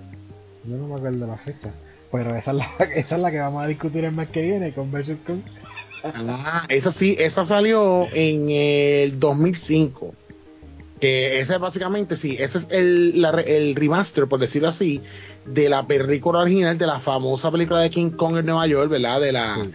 [0.66, 1.72] Yo no me acuerdo de la fecha.
[2.12, 4.74] Pero esa es la, esa es la que vamos a discutir el mes que viene
[4.74, 5.44] con Versus Con.
[6.04, 10.14] Ah, esa sí, esa salió en el 2005.
[11.00, 15.02] Que ese básicamente, sí, ese es el, el remaster, por decirlo así,
[15.46, 19.22] de la película original de la famosa película de King Kong en Nueva York, ¿verdad?
[19.22, 19.68] De la,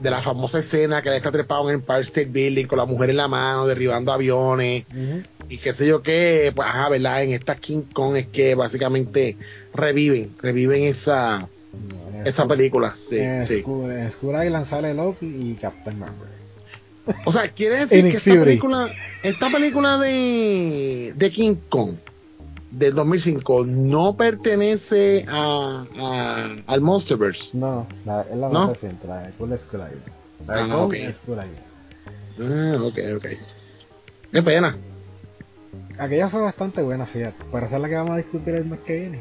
[0.00, 2.84] de la famosa escena que él está trepado en el Empire State Building con la
[2.84, 4.84] mujer en la mano, derribando aviones
[5.48, 7.22] y qué sé yo qué, pues ajá, ¿verdad?
[7.22, 9.36] En esta King Kong es que básicamente
[9.72, 11.48] reviven, reviven esa,
[12.24, 13.60] esa película, sí, sí.
[13.60, 16.28] Skull Island sale Loki y Captain Marvel.
[17.26, 18.90] O sea, quiere decir que esta película,
[19.22, 21.96] esta película de, de King Kong
[22.74, 27.56] del 2005 no pertenece a, a al Monsterverse.
[27.56, 30.02] No, la, es la más reciente, la de Cool Island.
[30.46, 31.12] La de ah, okay.
[31.12, 31.62] Skull Island.
[32.40, 33.26] Ah, ok, ok.
[34.32, 34.76] Qué pena.
[35.98, 37.44] Aquella fue bastante buena, fíjate.
[37.52, 39.20] Para ser la que vamos a discutir el mes que viene.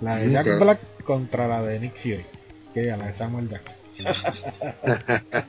[0.00, 2.26] La de Jack Black contra la de Nick Fury.
[2.74, 3.76] Que ya la de Samuel Jackson.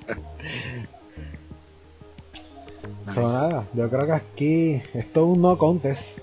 [3.14, 6.20] so, nada, yo creo que aquí esto es un no contest.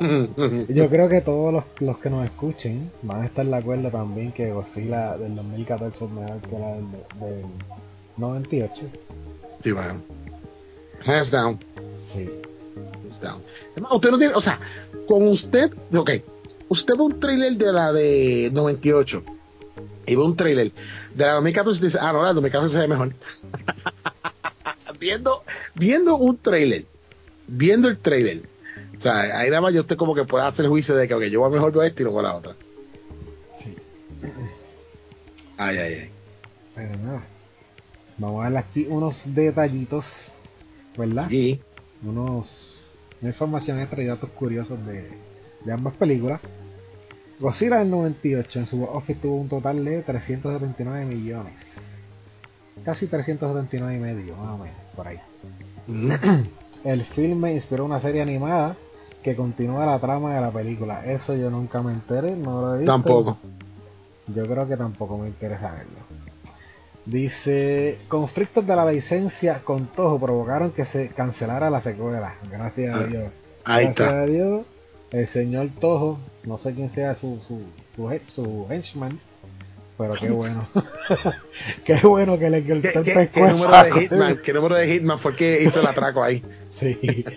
[0.68, 4.32] Yo creo que todos los, los, que nos escuchen van a estar de acuerdo también
[4.32, 7.44] que Godzilla del 2014 es mejor que la del, del
[8.16, 8.82] 98.
[9.62, 10.02] Sí, bueno.
[11.06, 11.58] Hands down.
[12.12, 12.28] Sí.
[13.04, 13.42] Hands down.
[13.92, 14.58] usted no tiene, o sea,
[15.06, 16.10] con usted, ok,
[16.68, 19.22] usted ve un trailer de la de 98
[20.06, 20.72] y ve un trailer
[21.14, 23.14] de la 2014 y dice, ah, no, la 2014 se ve mejor.
[24.98, 25.42] viendo,
[25.74, 26.84] viendo un trailer,
[27.46, 28.53] viendo el trailer
[29.04, 31.24] sea, ahí nada más yo estoy como que puedo hacer el juicio de que, ok,
[31.24, 32.56] yo voy mejor ver este y con la otra.
[33.58, 33.74] Sí.
[35.56, 36.10] Ay, ay, ay.
[36.74, 37.22] Pero nada.
[38.18, 40.28] Vamos a ver aquí unos detallitos,
[40.96, 41.28] ¿verdad?
[41.28, 41.60] Sí.
[42.02, 42.86] Unos,
[43.20, 45.10] una información extra y datos curiosos de,
[45.64, 46.40] de ambas películas.
[47.40, 52.00] Godzilla del 98 en su office tuvo un total de 379 millones.
[52.84, 55.20] Casi 379 y medio, más o menos, por ahí.
[56.84, 58.76] El filme inspiró una serie animada
[59.24, 61.02] que continúa la trama de la película.
[61.06, 62.92] Eso yo nunca me enteré, no lo he visto.
[62.92, 63.38] Tampoco.
[64.26, 66.04] Yo creo que tampoco me interesa verlo.
[67.06, 72.34] Dice, conflictos de la licencia con Toho provocaron que se cancelara la secuela.
[72.50, 73.32] Gracias a ah, Dios.
[73.64, 74.66] Ahí Gracias a Dios,
[75.10, 77.62] el señor Toho, no sé quién sea su, su,
[77.96, 79.18] su, su henchman,
[79.96, 80.68] pero qué bueno.
[81.84, 84.38] qué bueno que le que el ¿Qué, qué, ¿qué número de Hitman?
[84.42, 86.44] ¿Qué número de Hitman fue que hizo el atraco ahí?
[86.68, 86.98] sí.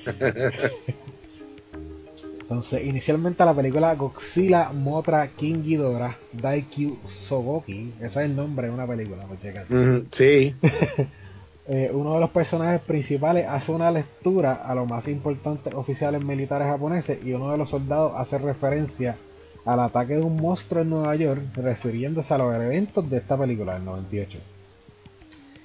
[2.49, 8.73] Entonces, inicialmente la película Godzilla Motra King Ghidorah Daikyu Sogoki, ese es el nombre de
[8.73, 9.65] una película, por checar.
[10.11, 10.55] sí.
[11.67, 16.69] eh, uno de los personajes principales hace una lectura a los más importantes oficiales militares
[16.69, 19.17] japoneses y uno de los soldados hace referencia
[19.65, 23.73] al ataque de un monstruo en Nueva York, refiriéndose a los eventos de esta película
[23.73, 24.39] del 98.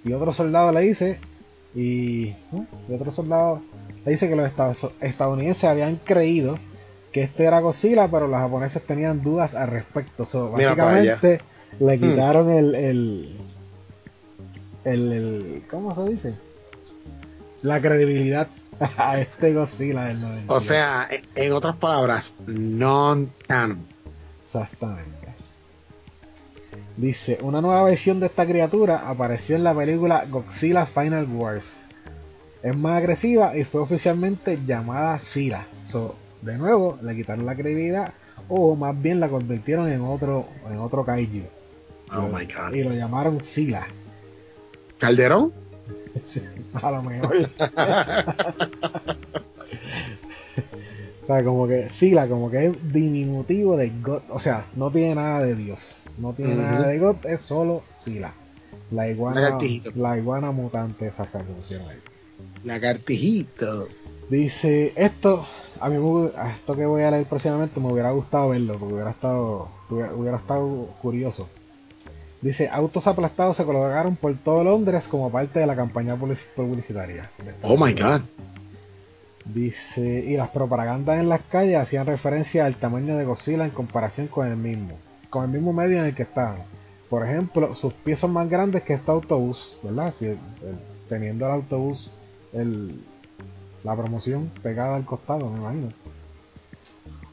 [0.04, 1.20] Y otro soldado le dice,
[1.76, 2.34] y,
[2.92, 3.62] otro soldado
[4.04, 4.50] le dice que los
[5.00, 6.58] estadounidenses habían creído
[7.12, 10.26] que este era Godzilla, pero los japoneses tenían dudas al respecto.
[10.50, 11.40] básicamente
[11.78, 12.00] le hmm.
[12.00, 13.36] quitaron el, el,
[14.84, 16.34] el, ¿cómo se dice?
[17.62, 18.48] La credibilidad
[18.96, 20.54] a este Godzilla del 98.
[20.54, 23.86] O sea, en otras palabras, non-canon.
[24.44, 25.12] Exactamente.
[26.96, 31.86] Dice, una nueva versión de esta criatura apareció en la película Godzilla Final Wars.
[32.62, 35.66] Es más agresiva y fue oficialmente llamada Sila.
[36.42, 38.12] De nuevo, le quitaron la credibilidad
[38.48, 41.44] o más bien la convirtieron en otro en otro kaiju.
[42.14, 42.74] Oh my god.
[42.74, 43.86] Y lo llamaron Sila.
[44.98, 45.52] ¿Calderón?
[46.74, 47.48] a lo mejor.
[51.22, 54.22] O sea, como que Sila, como que es diminutivo de God.
[54.30, 55.98] O sea, no tiene nada de Dios.
[56.18, 58.34] No tiene nada de God, es solo Sila.
[58.90, 59.56] La iguana,
[59.94, 61.98] la iguana mutante esa que pusieron ahí.
[62.64, 63.88] Lagartijito.
[64.28, 65.44] Dice, esto,
[65.80, 65.96] a mí
[66.56, 70.88] esto que voy a leer próximamente me hubiera gustado verlo, porque hubiera estado, hubiera, estado
[71.02, 71.48] curioso.
[72.40, 77.30] Dice, autos aplastados se colocaron por todo Londres como parte de la campaña publicitaria.
[77.62, 78.22] Oh my god.
[79.44, 84.28] Dice, y las propagandas en las calles hacían referencia al tamaño de Godzilla en comparación
[84.28, 84.96] con el mismo,
[85.30, 86.58] con el mismo medio en el que estaban.
[87.10, 90.14] Por ejemplo, sus pies son más grandes que este autobús, ¿verdad?
[91.08, 92.10] teniendo el autobús
[92.52, 93.02] el,
[93.84, 95.92] la promoción pegada al costado, me imagino.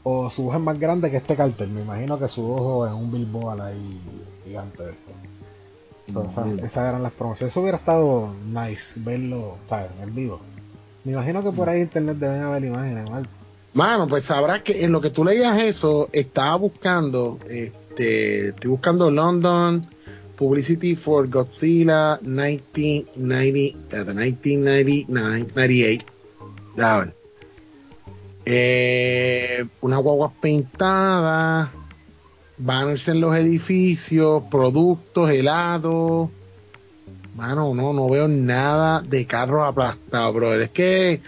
[0.02, 2.92] O su ojo es más grande que este cartel, me imagino que su ojo es
[2.92, 4.00] un billboard ahí
[4.44, 6.64] gigante de esto.
[6.64, 7.52] esas, eran las promociones.
[7.52, 9.90] Eso hubiera estado nice verlo, ¿sabes?
[10.02, 10.40] En vivo.
[11.04, 13.08] Me imagino que por ahí internet deben haber imágenes,
[13.72, 19.10] Mano, pues sabrás que en lo que tú leías eso, estaba buscando, este, estoy buscando
[19.12, 19.86] London
[20.36, 25.98] Publicity for Godzilla 1990, 1999,
[26.80, 27.06] 98.
[27.06, 27.14] ver.
[28.46, 31.70] Eh, una guagua pintada,
[32.58, 36.30] banners en los edificios, productos, helados.
[37.36, 40.54] Mano, no, no veo nada de carros aplastados, bro.
[40.54, 41.20] Es que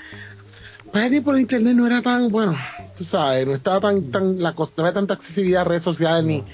[0.92, 2.54] pues por internet no era tan, bueno,
[2.94, 6.22] tú sabes, no estaba tan, tan, la cosa, no había tanta accesibilidad a redes sociales
[6.22, 6.44] ni,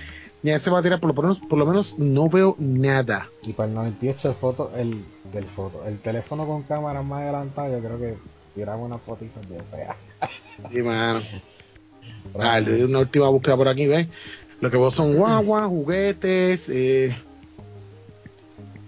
[0.44, 3.28] ni a ese material, por lo menos, por lo menos no veo nada.
[3.42, 7.72] Y para el 98 el foto, el, del foto, el teléfono con cámara más adelantado,
[7.72, 9.96] yo creo que tiraba una fotito de fea.
[10.72, 11.22] Sí, mano.
[12.38, 14.08] Ah, le una última búsqueda por aquí, ¿ves?
[14.60, 17.16] Lo que vos son guaguas, juguetes, eh,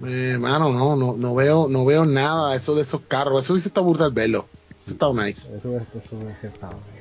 [0.05, 3.45] eh, mano, no, no, no veo, no veo nada eso de esos carros.
[3.45, 4.47] Eso hubiese estado brutal verlo.
[4.83, 5.57] Eso está nice.
[5.57, 6.51] Eso, eso, eso nice.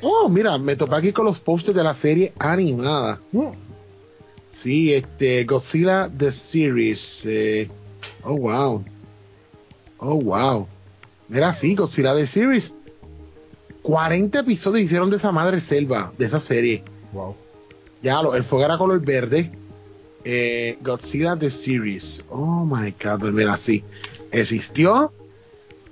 [0.04, 3.20] Oh, mira, me topé aquí con los posters de la serie animada.
[3.32, 3.48] Mm.
[4.50, 7.26] Sí, este, Godzilla The Series.
[7.26, 7.68] Eh,
[8.24, 8.84] oh, wow.
[9.98, 10.68] Oh, wow.
[11.30, 12.74] Mira, sí, Godzilla The Series.
[13.84, 16.84] 40 episodios hicieron de esa madre selva, de esa serie.
[17.14, 17.36] Wow.
[18.02, 19.52] Ya, lo, el fuego era color verde.
[20.26, 22.26] Eh, Godzilla The Series.
[22.30, 23.84] Oh my god, pues mira, sí.
[24.32, 25.14] Existió,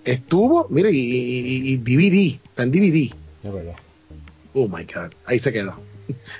[0.04, 3.12] estuvo, mire, y, y, DVD, está en DVD.
[4.54, 5.76] Oh my god, ahí se quedó.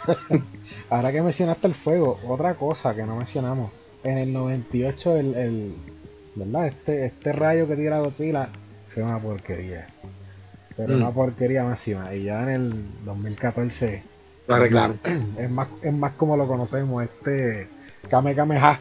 [0.90, 3.72] Ahora que mencionaste el fuego, otra cosa que no mencionamos.
[4.04, 5.74] En el 98, el, el
[6.36, 6.68] ¿verdad?
[6.68, 8.50] Este, este rayo que tira Godzilla
[8.98, 9.88] fue una porquería.
[10.76, 11.14] Pero una mm.
[11.14, 12.14] porquería máxima.
[12.16, 14.02] Y ya en el 2014
[14.48, 15.00] lo arreglaron.
[15.38, 17.70] Es más, es más como lo conocemos, este
[18.10, 18.80] Kame Kameha.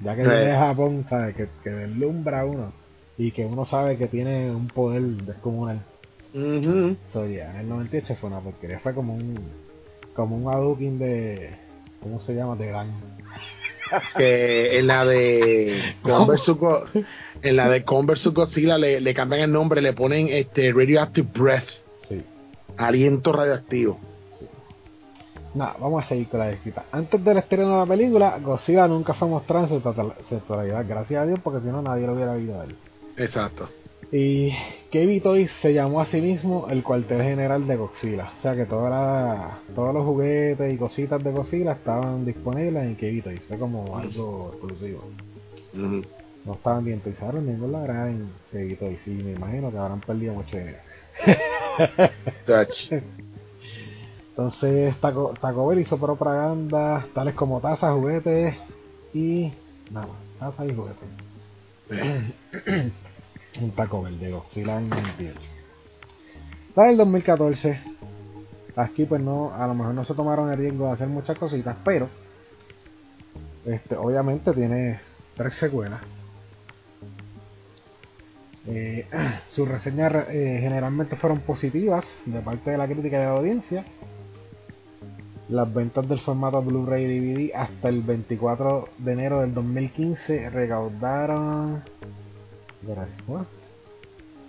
[0.00, 1.36] Ya que viene de Japón, ¿sabes?
[1.36, 2.72] Que, que deslumbra a uno.
[3.16, 5.80] Y que uno sabe que tiene un poder descomunal.
[6.34, 8.80] Uh en el 98 fue una porquería.
[8.80, 9.38] Fue como un
[10.14, 11.50] como un Hadouken de.
[12.02, 12.56] ¿Cómo se llama?
[12.56, 12.88] De Gan.
[14.16, 16.52] Que en la de Converse
[17.42, 21.84] en la de Converse Godzilla le, le, cambian el nombre, le ponen este Radioactive Breath.
[22.08, 22.22] Sí.
[22.76, 23.98] Aliento radioactivo.
[25.54, 26.84] Nada, vamos a seguir con la descrita.
[26.92, 30.84] Antes del estreno de la película, Godzilla nunca fue mostrado en su totalidad.
[30.88, 32.76] Gracias a Dios, porque si no nadie lo hubiera visto a él.
[33.18, 33.68] Exacto.
[34.10, 34.54] Y
[34.92, 38.30] Kevin Toys se llamó a sí mismo el cuartel general de Godzilla.
[38.36, 43.22] O sea que toda todos los juguetes y cositas de Godzilla estaban disponibles en Kevin
[43.22, 43.42] Toys.
[43.48, 45.04] Fue como algo exclusivo.
[45.72, 49.08] No estaban bien pensaron ni ningún la en Kevin Toys.
[49.08, 50.78] Y me imagino que habrán perdido mucho dinero.
[54.28, 58.56] Entonces Taco, Taco Bell hizo propaganda tales como tazas, juguetes
[59.14, 59.52] y
[59.90, 61.08] nada, tazas y juguetes.
[63.60, 65.38] un Taco Bell de Godzilla en 98.
[66.74, 67.80] La del 2014,
[68.76, 71.76] aquí pues no, a lo mejor no se tomaron el riesgo de hacer muchas cositas,
[71.84, 72.08] pero
[73.66, 75.00] este, obviamente tiene
[75.36, 76.00] tres secuelas.
[78.66, 79.06] Eh,
[79.50, 83.84] sus reseñas eh, generalmente fueron positivas de parte de la crítica y de la audiencia.
[85.48, 91.82] Las ventas del formato Blu-ray DVD hasta el 24 de enero del 2015 recaudaron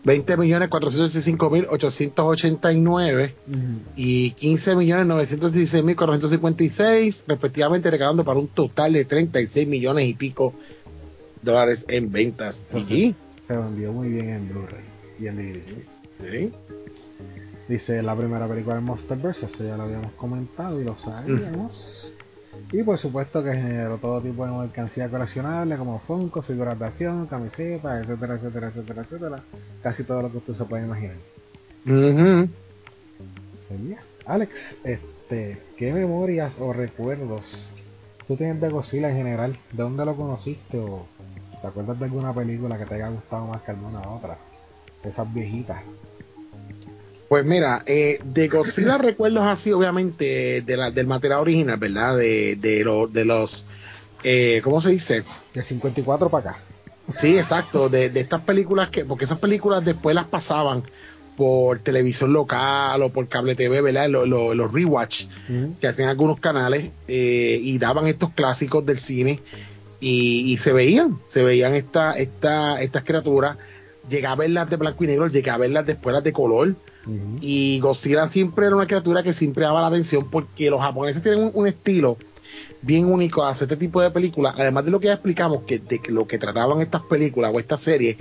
[0.03, 3.35] 20 millones 485 mil 889
[3.95, 10.13] y 15 millones 916 mil 456 respectivamente recaudando para un total de 36 millones y
[10.13, 10.53] pico
[11.41, 12.63] dólares en ventas.
[12.89, 13.15] Y
[13.47, 14.83] se vendió muy bien en Blu-ray
[15.19, 16.51] y en DVD
[17.67, 22.12] dice la primera película de Monsterverse eso ya lo habíamos comentado y lo sabíamos
[22.71, 27.27] y por supuesto que generó todo tipo de mercancía coleccionable como Funko, figuras de acción,
[27.27, 29.43] camisetas, etcétera, etcétera, etcétera, etcétera.
[29.81, 31.17] Casi todo lo que usted se puede imaginar.
[33.67, 34.01] Sería.
[34.25, 37.67] Alex, este, ¿qué memorias o recuerdos
[38.27, 39.57] tú tienes de Godzilla en general?
[39.71, 41.05] ¿De dónde lo conociste o
[41.61, 44.37] te acuerdas de alguna película que te haya gustado más que alguna otra?
[45.09, 45.81] esas viejitas.
[47.29, 52.17] Pues mira, eh, de Godzilla recuerdos así, obviamente, de la, del material original, ¿verdad?
[52.17, 53.65] De, de, de los,
[54.23, 55.23] eh, ¿cómo se dice?
[55.53, 56.59] De 54 para acá.
[57.15, 60.83] Sí, exacto, de, de, estas películas que, porque esas películas después las pasaban
[61.35, 64.07] por televisión local o por cable TV, ¿verdad?
[64.09, 65.25] Los, rewatch
[65.79, 69.41] que hacían algunos canales eh, y daban estos clásicos del cine
[69.99, 73.57] y, y se veían, se veían esta, esta, estas criaturas.
[74.09, 76.75] Llegaba a verlas de blanco y negro, llegaba a verlas después las de color
[77.41, 81.51] y Godzilla siempre era una criatura que siempre daba la atención porque los japoneses tienen
[81.53, 82.17] un, estilo
[82.81, 84.55] bien único a hacer este tipo de películas.
[84.57, 87.81] Además de lo que ya explicamos, que de lo que trataban estas películas o estas
[87.81, 88.17] series,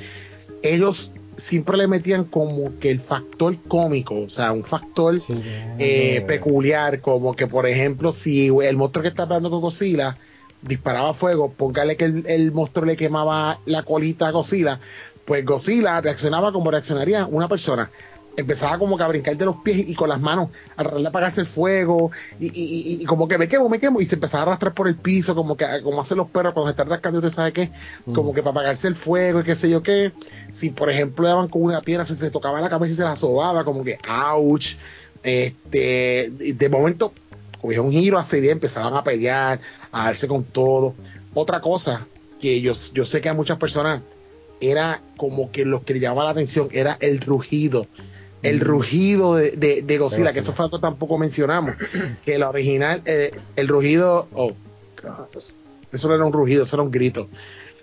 [0.63, 5.19] ellos siempre le metían como que el factor cómico, o sea, un factor
[5.79, 10.19] eh, peculiar, como que por ejemplo, si el monstruo que está peleando con Godzilla
[10.61, 14.81] disparaba fuego, póngale que el, monstruo le quemaba la colita a Godzilla,
[15.25, 17.91] pues Godzilla reaccionaba como reaccionaría una persona
[18.37, 21.09] empezaba como que a brincar de los pies y con las manos a tratar de
[21.09, 22.11] apagarse el fuego
[22.41, 25.35] y, como que me quemo, me quemo y se empezaba a arrastrar por el piso
[25.35, 27.71] como que como hacen los perros cuando se están rascando y usted sabe qué,
[28.15, 30.13] como que para apagarse el fuego y qué sé yo qué,
[30.51, 33.17] si por ejemplo daban con una piedra se, se tocaba la cabeza y se la
[33.17, 34.77] sobaba como que ouch,
[35.23, 37.13] este, de momento
[37.61, 39.61] cogía un giro a serie, empezaban a pelear,
[39.93, 40.95] a darse con todo.
[41.33, 42.07] Otra cosa
[42.41, 44.01] que yo, yo sé que a muchas personas
[44.61, 47.87] era como que lo que le llamaba la atención era el rugido
[48.43, 51.75] el rugido de, de, Godzilla, que eso fue tampoco mencionamos,
[52.25, 54.53] que la original, eh, el rugido, oh,
[55.93, 57.29] eso no era un rugido, eso era un grito.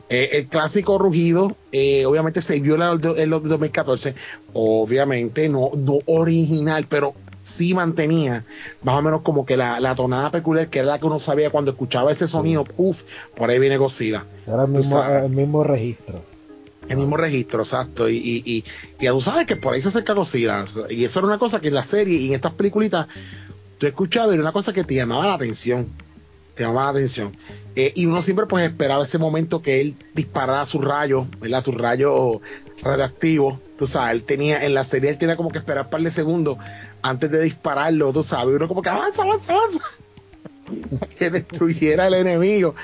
[0.10, 4.16] Eh, el clásico rugido, eh, obviamente se vio en los de 2014,
[4.54, 8.44] obviamente no, no original, pero sí mantenía
[8.82, 11.52] más o menos como que la, la, tonada peculiar que era la que uno sabía
[11.52, 13.04] cuando escuchaba ese sonido, uff,
[13.36, 14.26] por ahí viene Godzilla.
[14.48, 16.24] Era el mismo, el mismo registro.
[16.90, 18.10] El mismo registro, exacto.
[18.10, 18.66] Y, y, y,
[19.00, 20.66] ya tú sabes que por ahí se acerca Godzilla.
[20.90, 23.08] Y eso era una cosa que en la serie y en estas películas
[23.78, 25.90] tú escuchabas, era una cosa que te llamaba la atención.
[26.56, 27.38] Te llamaba la atención.
[27.76, 31.64] Eh, y uno siempre pues esperaba ese momento que él disparara sus rayos, ¿verdad?
[31.64, 32.42] Sus rayos
[32.82, 33.60] radioactivos.
[33.78, 36.12] Tú sabes, él tenía, en la serie él tenía como que esperar un par de
[36.12, 36.58] segundos
[37.02, 38.56] antes de dispararlo, tú sabes.
[38.56, 39.80] Uno como que avanza, avanza, avanza.
[41.18, 42.76] que destruyera al enemigo.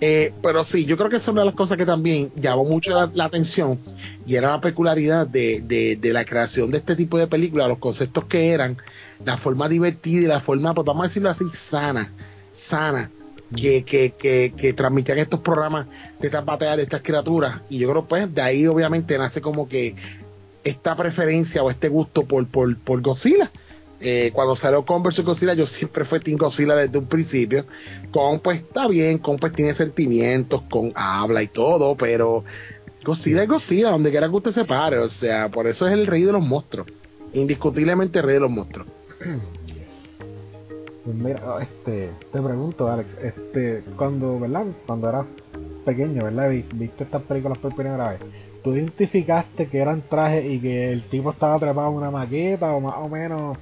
[0.00, 3.10] Eh, pero sí, yo creo que es una de las cosas que también llamó mucho
[3.12, 3.78] la, atención
[4.26, 5.60] y era la peculiaridad de,
[6.00, 8.78] de, la creación de este tipo de películas, los conceptos que eran,
[9.24, 12.10] la forma divertida y la forma, pues vamos a decirlo así, sana,
[12.52, 13.10] sana,
[13.54, 15.86] que, que, que, que transmitían estos programas
[16.18, 17.60] de estas batallas de estas criaturas.
[17.68, 19.96] Y yo creo pues de ahí obviamente nace como que
[20.64, 23.50] esta preferencia o este gusto por, por, por Godzilla
[24.00, 27.66] eh, cuando salió Converse Godzilla, yo siempre fui Team Godzilla desde un principio.
[28.10, 32.44] Con pues está bien, con pues tiene sentimientos, con habla y todo, pero
[33.04, 36.06] Godzilla es Godzilla, donde quiera que usted se pare, o sea, por eso es el
[36.06, 36.86] rey de los monstruos,
[37.32, 38.88] indiscutiblemente el rey de los monstruos.
[41.04, 44.66] Pues mira, oh, este, te pregunto, Alex, este, cuando, ¿verdad?
[44.86, 45.26] Cuando eras
[45.84, 46.50] pequeño, ¿verdad?
[46.50, 48.20] Viste estas películas por primera vez.
[48.62, 52.80] ¿Tú identificaste que eran trajes y que el tipo estaba atrapado en una maqueta o
[52.80, 53.56] más o menos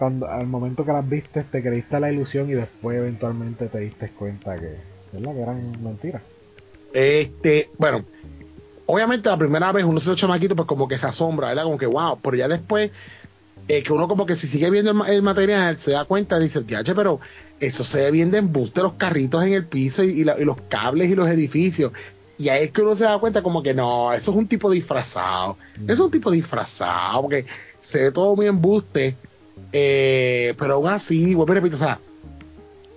[0.00, 4.08] cuando al momento que las viste te creíste la ilusión y después eventualmente te diste
[4.08, 4.78] cuenta que,
[5.12, 5.34] ¿verdad?
[5.34, 6.22] que eran mentiras.
[6.94, 8.06] Este, bueno,
[8.86, 11.64] obviamente la primera vez uno se lo chamaquito pues como que se asombra, ¿verdad?
[11.64, 12.90] Como que wow, pero ya después
[13.68, 16.94] eh, que uno como que si sigue viendo el, material se da cuenta, dice, diache,
[16.94, 17.20] pero
[17.60, 21.14] eso se ve bien de embuste los carritos en el piso y, los cables y
[21.14, 21.92] los edificios.
[22.38, 24.70] Y ahí es que uno se da cuenta como que no, eso es un tipo
[24.70, 25.58] disfrazado.
[25.84, 27.44] Eso es un tipo disfrazado, porque
[27.82, 29.14] se ve todo muy embuste
[29.72, 32.00] eh, pero aún así, vuelvo a repetir, o sea,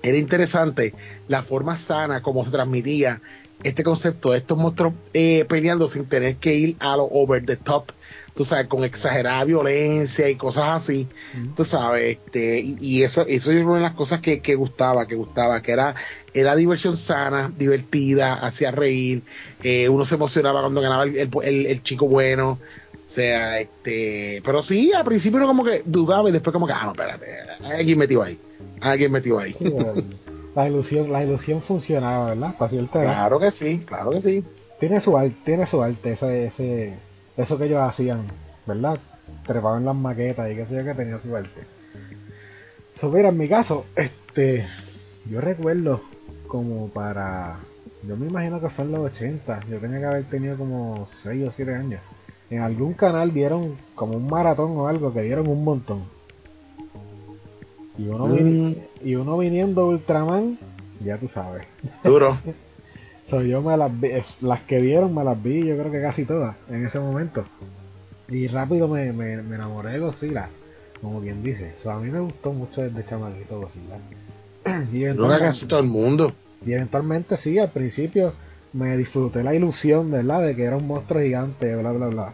[0.02, 0.94] era interesante
[1.28, 3.22] la forma sana como se transmitía
[3.64, 7.56] este concepto de estos monstruos eh, peleando sin tener que ir a lo over the
[7.56, 7.92] top,
[8.36, 11.08] tú sabes, con exagerada violencia y cosas así,
[11.56, 15.62] tú sabes, este, y, eso, eso es una de las cosas que, gustaba, que gustaba,
[15.62, 15.96] que era,
[16.34, 19.24] era diversión sana, divertida, hacía reír,
[19.64, 22.60] eh, uno se emocionaba cuando ganaba el chico bueno,
[23.14, 26.86] sea, este, pero sí, al principio uno como que dudaba y después como que, ah,
[26.86, 27.28] no, espérate,
[27.64, 28.40] alguien metió ahí,
[28.82, 29.56] alguien metió ahí.
[30.56, 32.56] la ilusión, la ilusión funcionaba, ¿verdad?
[33.06, 34.44] Claro que sí, claro que sí.
[34.80, 36.94] Tiene su arte, tiene su arte, ese, ese,
[37.38, 38.26] eso que ellos hacían,
[38.66, 39.00] ¿verdad?
[39.46, 41.62] Trepaban las maquetas y qué sé yo que tenía su arte.
[42.96, 44.68] So, mira, en mi caso, este,
[45.30, 46.02] yo recuerdo
[46.48, 47.60] como para,
[48.08, 51.48] yo me imagino que fue en los 80, yo tenía que haber tenido como 6
[51.48, 52.02] o 7 años
[52.54, 56.04] en algún canal dieron como un maratón o algo que dieron un montón.
[57.98, 58.76] Y uno, mm.
[59.04, 60.60] y uno viniendo Ultraman,
[61.04, 61.66] ya tú sabes.
[62.04, 62.38] Duro.
[63.24, 63.92] so, yo me las
[64.42, 67.44] las que dieron me las vi, yo creo que casi todas en ese momento.
[68.30, 70.50] Y rápido me, me, enamoré de Godzilla,
[71.02, 71.74] como quien dice.
[71.76, 73.98] So, a mí me gustó mucho desde chamaquito Godzilla.
[74.94, 75.06] y
[75.40, 76.34] casi todo el mundo.
[76.66, 78.34] Y eventualmente sí, al principio
[78.74, 80.44] me disfruté la ilusión, ¿verdad?
[80.44, 82.34] De que era un monstruo gigante, bla, bla, bla.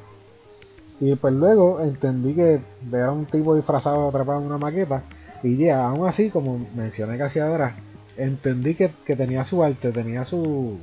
[0.99, 2.59] Y pues luego entendí que
[2.91, 5.03] era un tipo disfrazado atrapado en una maqueta.
[5.43, 7.75] Y ya, aún así, como mencioné casi ahora,
[8.17, 10.77] entendí que, tenía su arte, tenía su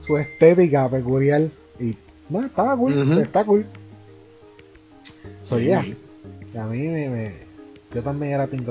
[0.00, 1.42] su estética peculiar.
[1.78, 1.96] Y
[2.30, 3.66] no, estaba cool, está cool.
[5.42, 5.84] Soy ya.
[6.58, 7.34] A mí me,
[7.92, 8.64] Yo también era Team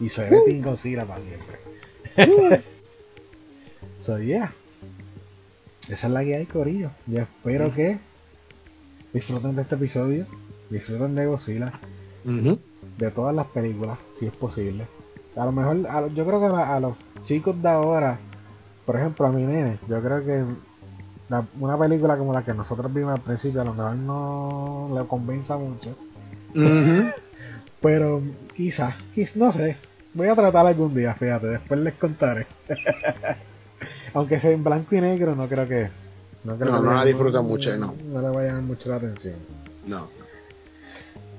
[0.00, 0.62] Y seré uh.
[0.62, 2.60] Para siempre.
[4.00, 4.52] Soy ya.
[5.88, 6.90] Esa es la que hay, Corillo.
[7.06, 7.98] Yo espero que
[9.14, 10.26] disfruten de este episodio,
[10.68, 11.72] disfruten de Godzilla,
[12.24, 14.86] de todas las películas, si es posible.
[15.36, 18.18] A lo mejor, yo creo que a, los chicos de ahora,
[18.84, 20.44] por ejemplo a mi nene, yo creo que
[21.58, 25.56] una película como la que nosotros vimos al principio a lo mejor no le convenza
[25.56, 25.96] mucho.
[27.80, 28.22] Pero
[28.54, 28.94] quizás,
[29.36, 29.76] no sé,
[30.12, 32.46] voy a tratar algún día, fíjate, después les contaré.
[34.14, 36.03] Aunque sea en blanco y negro, no creo que.
[36.44, 37.94] No, no, la disfrutan mucho, no.
[38.12, 39.36] No le vayan mucho la atención.
[39.86, 40.08] No.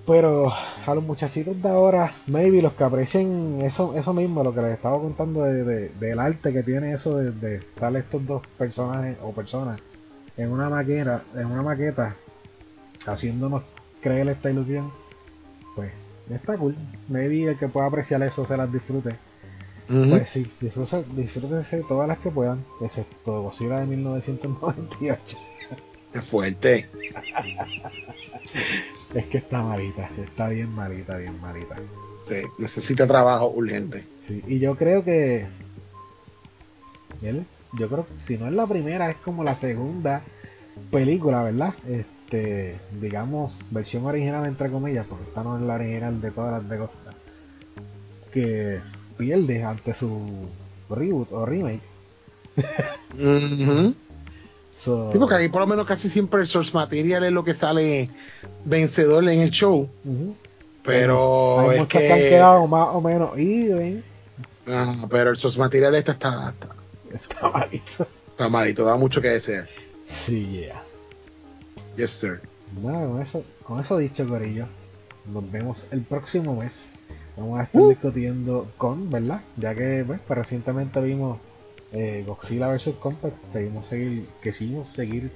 [0.05, 4.61] Pero a los muchachitos de ahora, maybe los que aprecien eso, eso mismo, lo que
[4.61, 9.17] les estaba contando de, del arte que tiene eso de, de estar estos dos personajes
[9.23, 9.79] o personas
[10.37, 12.15] en una maqueta, en una maqueta,
[13.07, 13.63] haciéndonos
[14.01, 14.91] creer esta ilusión,
[15.75, 15.91] pues
[16.29, 16.75] está cool.
[17.09, 19.15] Maybe el que pueda apreciar eso se las disfrute.
[19.87, 25.37] Pues sí, disfrútense todas las que puedan, excepto Godzilla de 1998.
[26.13, 26.89] Es fuerte.
[29.13, 31.75] es que está malita, está bien malita, bien malita.
[32.23, 34.05] Sí, necesita trabajo urgente.
[34.25, 35.45] Sí, y yo creo que.
[37.21, 40.23] Yo creo que si no es la primera, es como la segunda
[40.91, 41.73] película, ¿verdad?
[41.87, 46.69] Este, digamos, versión original entre comillas, porque esta no es la original de todas las
[46.69, 47.13] de Godzilla.
[48.31, 48.81] Que
[49.17, 50.47] pierde ante su
[50.89, 51.81] reboot o remake.
[54.75, 58.09] sí, porque aquí por lo menos casi siempre el source material es lo que sale
[58.65, 59.89] vencedor en el show.
[60.83, 62.11] Pero hay muchos que...
[62.11, 63.31] han quedado más o menos
[64.67, 66.53] ah, pero el source material este está,
[67.13, 68.07] está, malito.
[68.29, 69.67] Está malito, da mucho que desear.
[70.05, 70.83] Sí, yeah.
[71.95, 72.41] Yes, sir.
[72.81, 74.65] Nada, con eso, con eso dicho, Corillo,
[75.31, 76.73] nos vemos el próximo mes.
[77.37, 77.89] Vamos a estar uh.
[77.89, 79.41] discutiendo con, ¿verdad?
[79.57, 81.39] Ya que pues, pues recientemente vimos
[81.91, 82.95] eh, Godzilla vs.
[82.99, 85.31] Kong, pues, seguimos seguir, que seguimos seguir,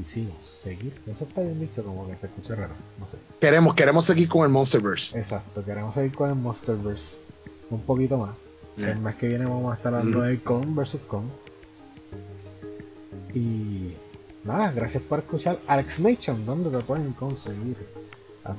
[0.00, 3.18] hicimos seguir, eso está bien dicho, como que se escucha raro, no sé.
[3.40, 5.18] Queremos, queremos seguir con el Monsterverse.
[5.18, 7.18] Exacto, queremos seguir con el Monsterverse
[7.70, 8.34] un poquito más.
[8.76, 10.98] El mes que viene vamos a estar hablando de Kong vs.
[11.06, 11.26] Kong.
[13.32, 13.94] Y
[14.42, 17.76] nada, gracias por escuchar Alex Nation, ¿dónde te pueden conseguir?
[18.44, 18.54] ¿A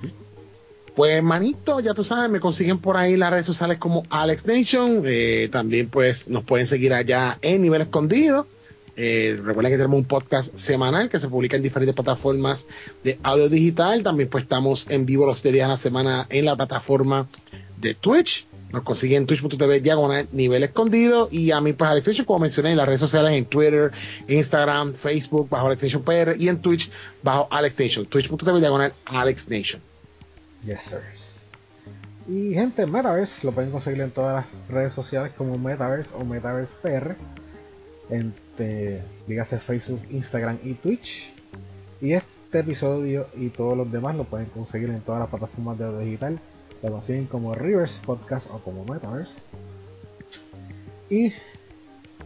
[0.96, 5.04] Pues manito, ya tú sabes, me consiguen por ahí las redes sociales como Alex Nation.
[5.06, 8.48] Eh, también pues nos pueden seguir allá en Nivel Escondido.
[8.96, 12.66] Eh, recuerden que tenemos un podcast semanal que se publica en diferentes plataformas
[13.04, 14.04] de audio digital.
[14.04, 17.28] También pues estamos en vivo los días de la semana en la plataforma
[17.76, 18.48] de Twitch.
[18.72, 21.28] Nos consiguen en twitch.tv diagonal nivel escondido.
[21.30, 23.92] Y a mí, pues, Alex como mencioné, en las redes sociales, en Twitter,
[24.30, 26.90] Instagram, Facebook, bajo Alex PR y en Twitch,
[27.22, 29.82] bajo Alex Twitch.tv diagonal Alex Nation.
[30.66, 31.02] Yes, sir.
[32.28, 36.74] Y gente, Metaverse lo pueden conseguir en todas las redes sociales como Metaverse o Metaverse
[36.82, 37.16] PR.
[38.10, 41.32] Entre, dígase Facebook, Instagram y Twitch.
[42.02, 45.86] Y este episodio y todos los demás lo pueden conseguir en todas las plataformas de
[45.86, 46.40] audio digital
[46.86, 49.42] lo consiguen como Rivers Podcast o como Metaverse.
[51.10, 51.34] Y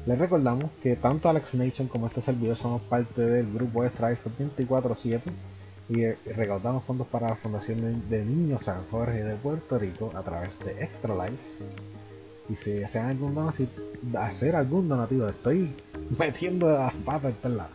[0.05, 5.21] les recordamos que tanto Alex Nation como este servidor somos parte del grupo Extra 24-7
[5.89, 10.57] y recaudamos fondos para la Fundación de Niños San Jorge de Puerto Rico a través
[10.59, 11.43] de Extra Life.
[12.47, 13.69] Y si desean algún donativo,
[14.19, 15.73] hacer algún donativo, estoy
[16.19, 17.69] metiendo las patas en lado.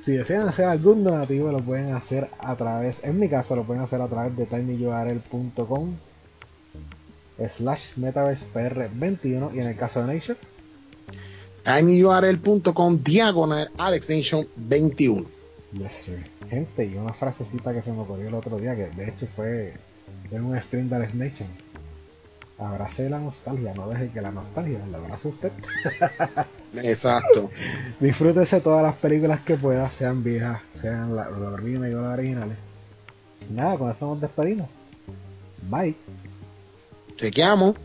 [0.00, 3.82] Si desean hacer algún donativo, lo pueden hacer a través, en mi caso, lo pueden
[3.82, 5.94] hacer a través de tinyurl.com
[7.48, 10.36] slash metaversepr21 y en el caso de Nation
[11.64, 15.39] tinyurl.com diagonal alexnation21
[15.72, 16.10] yes
[16.48, 19.74] gente y una frasecita que se me ocurrió el otro día que de hecho fue
[20.30, 21.48] en un stream de Alex Nation.
[22.58, 25.52] Abrace la nostalgia no deje que la nostalgia la abrace usted.
[26.82, 27.50] Exacto.
[28.00, 32.58] Disfrútese todas las películas que pueda sean viejas sean las la o las originales
[33.48, 34.68] nada con eso nos despedimos.
[35.68, 35.94] Bye.
[37.16, 37.76] Chequeamos.